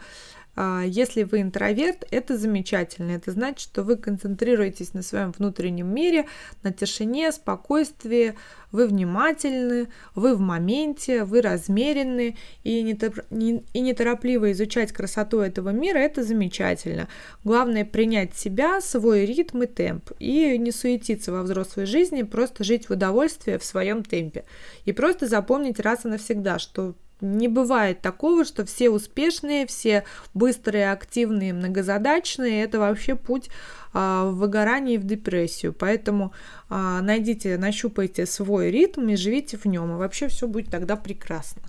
если 0.86 1.24
вы 1.24 1.42
интроверт, 1.42 2.06
это 2.12 2.38
замечательно. 2.38 3.12
Это 3.12 3.32
значит, 3.32 3.60
что 3.60 3.84
вы 3.84 3.96
концентрируетесь 3.96 4.94
на 4.94 5.02
своем 5.02 5.32
внутреннем 5.32 5.94
мире, 5.94 6.28
на 6.64 6.72
тишине, 6.74 7.32
спокойствии, 7.32 8.36
вы 8.72 8.88
внимательны, 8.88 9.90
вы 10.16 10.36
в 10.36 10.40
моменте, 10.40 11.24
вы 11.24 11.42
размеренны, 11.42 12.38
и, 12.64 12.82
неторопливо 12.84 14.52
изучать 14.52 14.92
красоту 14.92 15.40
этого 15.40 15.70
мира– 15.70 15.98
это 16.00 16.24
замечательно. 16.24 17.08
Главное– 17.44 17.84
принять 17.92 18.36
себя, 18.36 18.80
свой 18.82 19.26
ритм 19.26 19.64
и 19.64 19.68
темп, 19.68 20.12
и 20.20 20.58
не 20.58 20.72
суетиться 20.72 21.32
во 21.32 21.44
взрослой 21.44 21.86
жизни, 21.86 22.24
просто 22.24 22.64
жить 22.64 22.88
в 22.88 22.94
удовольствии 22.94 23.58
в 23.58 23.64
своем 23.64 24.04
темпе. 24.04 24.46
И 24.86 24.94
просто 24.94 25.28
запомнить 25.28 25.80
раз 25.80 26.06
и 26.06 26.08
навсегда, 26.08 26.60
что 26.60 26.96
не 27.22 27.48
бывает 27.48 28.02
такого, 28.02 28.46
что 28.46 28.66
все 28.66 28.90
успешные, 28.90 29.66
все 29.68 30.04
быстрые, 30.34 30.92
активные, 30.92 31.54
многозадачные. 31.54 32.64
Это 32.64 32.80
вообще 32.80 33.16
путь 33.16 33.50
а, 33.94 34.26
в 34.26 34.38
выгорание 34.38 34.96
и 34.96 34.98
в 34.98 35.06
депрессию. 35.06 35.74
Поэтому 35.74 36.34
а, 36.70 37.02
найдите, 37.02 37.58
нащупайте 37.58 38.26
свой 38.26 38.72
ритм 38.72 39.08
и 39.10 39.16
живите 39.16 39.58
в 39.58 39.66
нем. 39.66 39.92
И 39.92 39.98
вообще 39.98 40.28
все 40.28 40.48
будет 40.48 40.70
тогда 40.70 40.96
прекрасно. 40.96 41.62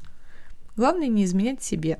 Главное 0.76 1.08
не 1.08 1.24
изменять 1.24 1.62
себе. 1.62 1.98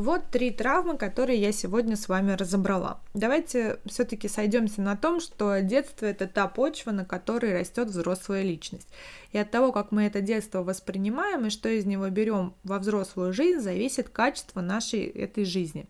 Вот 0.00 0.30
три 0.30 0.50
травмы, 0.50 0.96
которые 0.96 1.38
я 1.38 1.52
сегодня 1.52 1.94
с 1.94 2.08
вами 2.08 2.32
разобрала. 2.32 3.02
Давайте 3.12 3.80
все-таки 3.84 4.28
сойдемся 4.28 4.80
на 4.80 4.96
том, 4.96 5.20
что 5.20 5.60
детство 5.60 6.06
это 6.06 6.26
та 6.26 6.48
почва, 6.48 6.92
на 6.92 7.04
которой 7.04 7.52
растет 7.52 7.88
взрослая 7.88 8.40
личность. 8.40 8.88
И 9.32 9.36
от 9.36 9.50
того, 9.50 9.72
как 9.72 9.92
мы 9.92 10.04
это 10.04 10.22
детство 10.22 10.62
воспринимаем 10.62 11.44
и 11.44 11.50
что 11.50 11.68
из 11.68 11.84
него 11.84 12.08
берем 12.08 12.54
во 12.64 12.78
взрослую 12.78 13.34
жизнь, 13.34 13.60
зависит 13.60 14.08
качество 14.08 14.62
нашей 14.62 15.04
этой 15.04 15.44
жизни. 15.44 15.86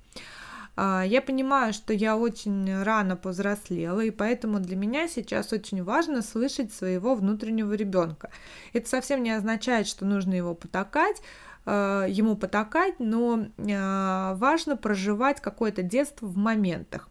А, 0.75 1.05
я 1.07 1.23
понимаю, 1.23 1.73
что 1.73 1.93
я 1.93 2.17
очень 2.17 2.83
рано 2.83 3.15
повзрослела, 3.15 4.01
и 4.01 4.11
поэтому 4.11 4.59
для 4.59 4.75
меня 4.75 5.07
сейчас 5.07 5.53
очень 5.53 5.85
важно 5.85 6.23
слышать 6.23 6.73
своего 6.73 7.15
внутреннего 7.15 7.75
ребенка. 7.75 8.31
Это 8.73 8.89
совсем 8.89 9.23
не 9.23 9.31
означает, 9.31 9.87
что 9.87 10.05
нужно 10.05 10.35
его 10.35 10.57
потакать, 10.57 11.23
ему 11.67 12.37
потакать, 12.37 12.95
но 12.99 13.47
э, 13.57 14.35
важно 14.35 14.77
проживать 14.77 15.41
какое-то 15.41 15.83
детство 15.83 16.27
в 16.27 16.37
моментах. 16.37 17.09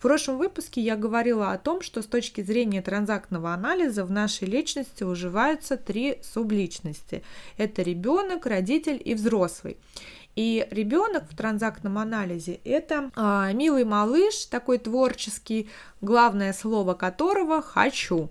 В 0.00 0.02
прошлом 0.02 0.38
выпуске 0.38 0.80
я 0.80 0.96
говорила 0.96 1.52
о 1.52 1.58
том, 1.58 1.82
что 1.82 2.00
с 2.00 2.06
точки 2.06 2.40
зрения 2.40 2.80
транзактного 2.80 3.52
анализа 3.52 4.04
в 4.06 4.10
нашей 4.10 4.48
личности 4.48 5.04
уживаются 5.04 5.76
три 5.76 6.18
субличности. 6.22 7.22
Это 7.58 7.82
ребенок, 7.82 8.46
родитель 8.46 9.00
и 9.04 9.14
взрослый. 9.14 9.76
И 10.36 10.66
ребенок 10.70 11.24
в 11.30 11.36
транзактном 11.36 11.98
анализе 11.98 12.60
это 12.64 13.10
а, 13.14 13.52
милый 13.52 13.84
малыш, 13.84 14.46
такой 14.46 14.78
творческий, 14.78 15.68
главное 16.00 16.54
слово 16.54 16.94
которого 16.94 17.60
хочу 17.60 18.30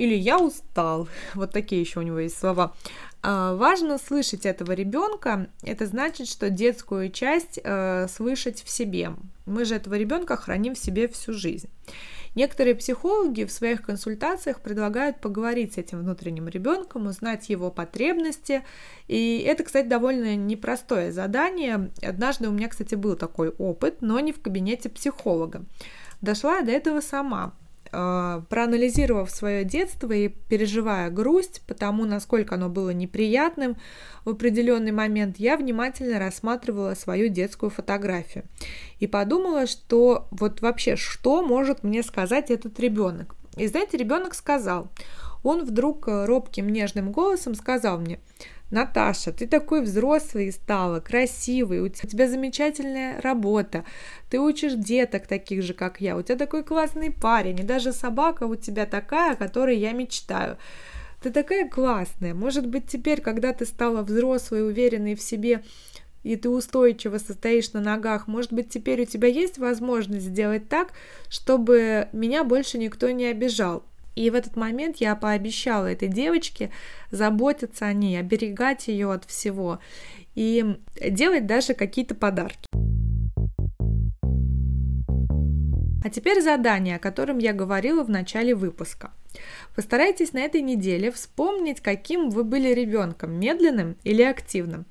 или 0.00 0.14
я 0.14 0.38
устал. 0.38 1.08
Вот 1.34 1.52
такие 1.52 1.80
еще 1.80 2.00
у 2.00 2.02
него 2.02 2.18
есть 2.18 2.38
слова. 2.38 2.74
А, 3.22 3.54
важно 3.54 3.98
слышать 3.98 4.46
этого 4.46 4.72
ребенка. 4.72 5.48
Это 5.62 5.86
значит, 5.86 6.26
что 6.26 6.48
детскую 6.48 7.10
часть 7.10 7.60
э, 7.62 8.06
слышать 8.08 8.62
в 8.62 8.70
себе. 8.70 9.12
Мы 9.44 9.64
же 9.66 9.74
этого 9.74 9.94
ребенка 9.94 10.36
храним 10.36 10.74
в 10.74 10.78
себе 10.78 11.06
всю 11.06 11.34
жизнь. 11.34 11.68
Некоторые 12.34 12.76
психологи 12.76 13.44
в 13.44 13.52
своих 13.52 13.82
консультациях 13.82 14.60
предлагают 14.60 15.20
поговорить 15.20 15.74
с 15.74 15.78
этим 15.78 15.98
внутренним 15.98 16.48
ребенком, 16.48 17.06
узнать 17.06 17.50
его 17.50 17.70
потребности. 17.70 18.62
И 19.08 19.44
это, 19.46 19.64
кстати, 19.64 19.88
довольно 19.88 20.36
непростое 20.36 21.12
задание. 21.12 21.90
Однажды 22.02 22.48
у 22.48 22.52
меня, 22.52 22.68
кстати, 22.68 22.94
был 22.94 23.16
такой 23.16 23.50
опыт, 23.50 23.96
но 24.00 24.20
не 24.20 24.32
в 24.32 24.40
кабинете 24.40 24.88
психолога. 24.88 25.64
Дошла 26.22 26.58
я 26.58 26.62
до 26.62 26.70
этого 26.70 27.00
сама. 27.00 27.52
А, 27.92 28.42
проанализировав 28.48 29.30
свое 29.30 29.64
детство 29.64 30.12
и 30.12 30.28
переживая 30.28 31.10
грусть 31.10 31.62
потому, 31.66 32.04
насколько 32.04 32.54
оно 32.54 32.68
было 32.68 32.90
неприятным 32.90 33.76
в 34.24 34.30
определенный 34.30 34.92
момент, 34.92 35.38
я 35.38 35.56
внимательно 35.56 36.18
рассматривала 36.18 36.94
свою 36.94 37.28
детскую 37.28 37.70
фотографию 37.70 38.44
и 39.00 39.06
подумала, 39.06 39.66
что 39.66 40.28
вот 40.30 40.60
вообще, 40.60 40.94
что 40.94 41.42
может 41.42 41.82
мне 41.82 42.02
сказать 42.02 42.50
этот 42.50 42.78
ребенок. 42.78 43.34
И 43.56 43.66
знаете, 43.66 43.96
ребенок 43.96 44.34
сказал, 44.34 44.88
он 45.42 45.64
вдруг 45.64 46.04
робким 46.06 46.68
нежным 46.68 47.10
голосом 47.10 47.54
сказал 47.54 47.98
мне, 47.98 48.20
Наташа, 48.70 49.32
ты 49.32 49.46
такой 49.46 49.82
взрослый 49.82 50.52
стала, 50.52 51.00
красивый, 51.00 51.80
у 51.80 51.88
тебя 51.88 52.28
замечательная 52.28 53.20
работа, 53.20 53.84
ты 54.28 54.38
учишь 54.38 54.74
деток 54.74 55.26
таких 55.26 55.62
же, 55.62 55.74
как 55.74 56.00
я, 56.00 56.16
у 56.16 56.22
тебя 56.22 56.36
такой 56.36 56.62
классный 56.62 57.10
парень, 57.10 57.58
и 57.58 57.64
даже 57.64 57.92
собака 57.92 58.44
у 58.44 58.54
тебя 58.54 58.86
такая, 58.86 59.32
о 59.32 59.36
которой 59.36 59.76
я 59.76 59.92
мечтаю. 59.92 60.56
Ты 61.20 61.30
такая 61.30 61.68
классная. 61.68 62.32
Может 62.32 62.66
быть, 62.66 62.86
теперь, 62.86 63.20
когда 63.20 63.52
ты 63.52 63.66
стала 63.66 64.02
взрослой, 64.02 64.66
уверенной 64.66 65.14
в 65.14 65.20
себе, 65.20 65.62
и 66.22 66.36
ты 66.36 66.48
устойчиво 66.48 67.18
состоишь 67.18 67.72
на 67.72 67.80
ногах, 67.80 68.26
может 68.26 68.52
быть, 68.52 68.68
теперь 68.68 69.02
у 69.02 69.06
тебя 69.06 69.28
есть 69.28 69.58
возможность 69.58 70.26
сделать 70.26 70.68
так, 70.68 70.92
чтобы 71.28 72.08
меня 72.12 72.44
больше 72.44 72.78
никто 72.78 73.10
не 73.10 73.26
обижал. 73.26 73.84
И 74.14 74.30
в 74.30 74.34
этот 74.34 74.56
момент 74.56 74.96
я 74.96 75.14
пообещала 75.16 75.86
этой 75.86 76.08
девочке 76.08 76.70
заботиться 77.10 77.86
о 77.86 77.92
ней, 77.92 78.18
оберегать 78.18 78.88
ее 78.88 79.12
от 79.12 79.24
всего. 79.24 79.78
и 80.34 80.76
делать 81.00 81.46
даже 81.46 81.74
какие-то 81.74 82.14
подарки. 82.14 82.68
А 86.02 86.08
теперь 86.08 86.40
задание, 86.40 86.96
о 86.96 87.00
котором 87.00 87.38
я 87.38 87.52
говорила 87.52 88.02
в 88.02 88.08
начале 88.08 88.54
выпуска. 88.54 89.10
Постарайтесь 89.74 90.32
на 90.32 90.38
этой 90.38 90.62
неделе 90.62 91.12
вспомнить, 91.12 91.80
каким 91.80 92.30
вы 92.30 92.42
были 92.42 92.72
ребенком, 92.72 93.38
медленным 93.38 93.96
или 94.02 94.22
активным. 94.22 94.86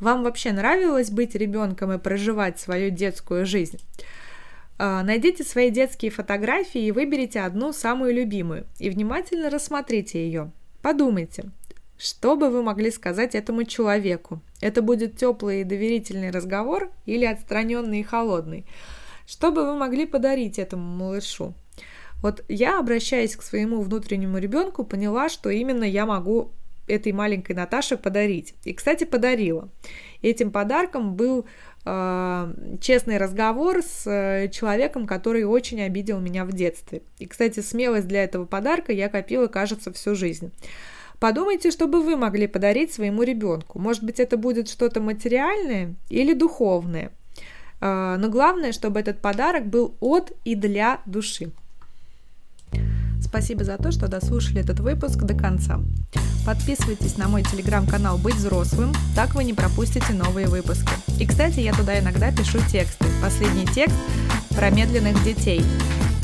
Вам 0.00 0.22
вообще 0.22 0.52
нравилось 0.52 1.10
быть 1.10 1.34
ребенком 1.34 1.92
и 1.92 1.98
проживать 1.98 2.58
свою 2.58 2.90
детскую 2.90 3.46
жизнь? 3.46 3.78
А, 4.78 5.02
найдите 5.02 5.42
свои 5.42 5.70
детские 5.70 6.10
фотографии 6.12 6.80
и 6.80 6.92
выберите 6.92 7.40
одну 7.40 7.72
самую 7.72 8.14
любимую 8.14 8.66
и 8.78 8.90
внимательно 8.90 9.50
рассмотрите 9.50 10.24
ее. 10.24 10.52
Подумайте, 10.82 11.50
что 11.98 12.36
бы 12.36 12.48
вы 12.48 12.62
могли 12.62 12.92
сказать 12.92 13.34
этому 13.34 13.64
человеку? 13.64 14.40
Это 14.60 14.80
будет 14.80 15.16
теплый 15.16 15.62
и 15.62 15.64
доверительный 15.64 16.30
разговор 16.30 16.92
или 17.06 17.24
отстраненный 17.24 18.00
и 18.00 18.04
холодный? 18.04 18.66
Что 19.26 19.50
бы 19.50 19.66
вы 19.66 19.76
могли 19.76 20.06
подарить 20.06 20.60
этому 20.60 20.96
малышу? 20.96 21.54
Вот 22.22 22.44
я, 22.48 22.78
обращаясь 22.78 23.34
к 23.34 23.42
своему 23.42 23.80
внутреннему 23.82 24.38
ребенку, 24.38 24.84
поняла, 24.84 25.28
что 25.28 25.50
именно 25.50 25.84
я 25.84 26.06
могу 26.06 26.52
этой 26.86 27.12
маленькой 27.12 27.52
Наташе 27.52 27.96
подарить. 27.96 28.54
И, 28.64 28.72
кстати, 28.72 29.04
подарила. 29.04 29.68
Этим 30.22 30.50
подарком 30.50 31.14
был 31.14 31.46
честный 32.80 33.18
разговор 33.18 33.82
с 33.82 34.06
э, 34.06 34.48
человеком, 34.48 35.06
который 35.06 35.44
очень 35.44 35.80
обидел 35.80 36.20
меня 36.20 36.44
в 36.44 36.52
детстве. 36.52 37.02
И, 37.18 37.26
кстати, 37.26 37.60
смелость 37.60 38.08
для 38.08 38.24
этого 38.24 38.44
подарка 38.44 38.92
я 38.92 39.08
копила, 39.08 39.46
кажется, 39.46 39.92
всю 39.92 40.14
жизнь. 40.14 40.52
Подумайте, 41.20 41.70
что 41.70 41.86
бы 41.86 42.00
вы 42.02 42.16
могли 42.16 42.46
подарить 42.46 42.92
своему 42.92 43.22
ребенку. 43.22 43.78
Может 43.78 44.04
быть, 44.04 44.20
это 44.20 44.36
будет 44.36 44.68
что-то 44.68 45.00
материальное 45.00 45.94
или 46.08 46.32
духовное. 46.32 47.10
А, 47.80 48.16
но 48.16 48.28
главное, 48.28 48.72
чтобы 48.72 49.00
этот 49.00 49.20
подарок 49.20 49.66
был 49.66 49.94
от 50.00 50.32
и 50.44 50.54
для 50.54 51.00
души. 51.06 51.52
Спасибо 53.20 53.64
за 53.64 53.76
то, 53.76 53.92
что 53.92 54.08
дослушали 54.08 54.60
этот 54.60 54.80
выпуск 54.80 55.18
до 55.18 55.34
конца. 55.34 55.80
Подписывайтесь 56.46 57.18
на 57.18 57.28
мой 57.28 57.42
телеграм-канал 57.42 58.16
«Быть 58.16 58.36
взрослым», 58.36 58.94
так 59.14 59.34
вы 59.34 59.44
не 59.44 59.52
пропустите 59.52 60.14
новые 60.14 60.46
выпуски. 60.46 60.88
И, 61.20 61.26
кстати, 61.26 61.60
я 61.60 61.74
туда 61.74 61.98
иногда 61.98 62.32
пишу 62.32 62.58
тексты. 62.70 63.04
Последний 63.22 63.66
текст 63.66 63.96
про 64.56 64.70
медленных 64.70 65.22
детей. 65.24 65.62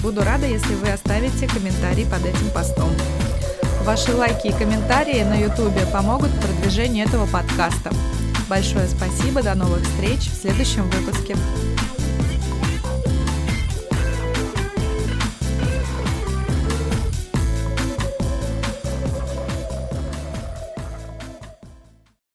Буду 0.02 0.22
рада, 0.22 0.46
если 0.46 0.74
вы 0.76 0.90
оставите 0.90 1.46
комментарий 1.46 2.06
под 2.06 2.24
этим 2.24 2.50
постом. 2.54 2.90
Ваши 3.84 4.14
лайки 4.14 4.46
и 4.46 4.52
комментарии 4.52 5.22
на 5.24 5.34
YouTube 5.34 5.92
помогут 5.92 6.30
в 6.30 6.40
продвижению 6.40 7.06
этого 7.06 7.26
подкаста. 7.26 7.92
Большое 8.48 8.88
спасибо, 8.88 9.42
до 9.42 9.54
новых 9.54 9.82
встреч 9.82 10.20
в 10.20 10.40
следующем 10.40 10.88
выпуске. 10.90 11.36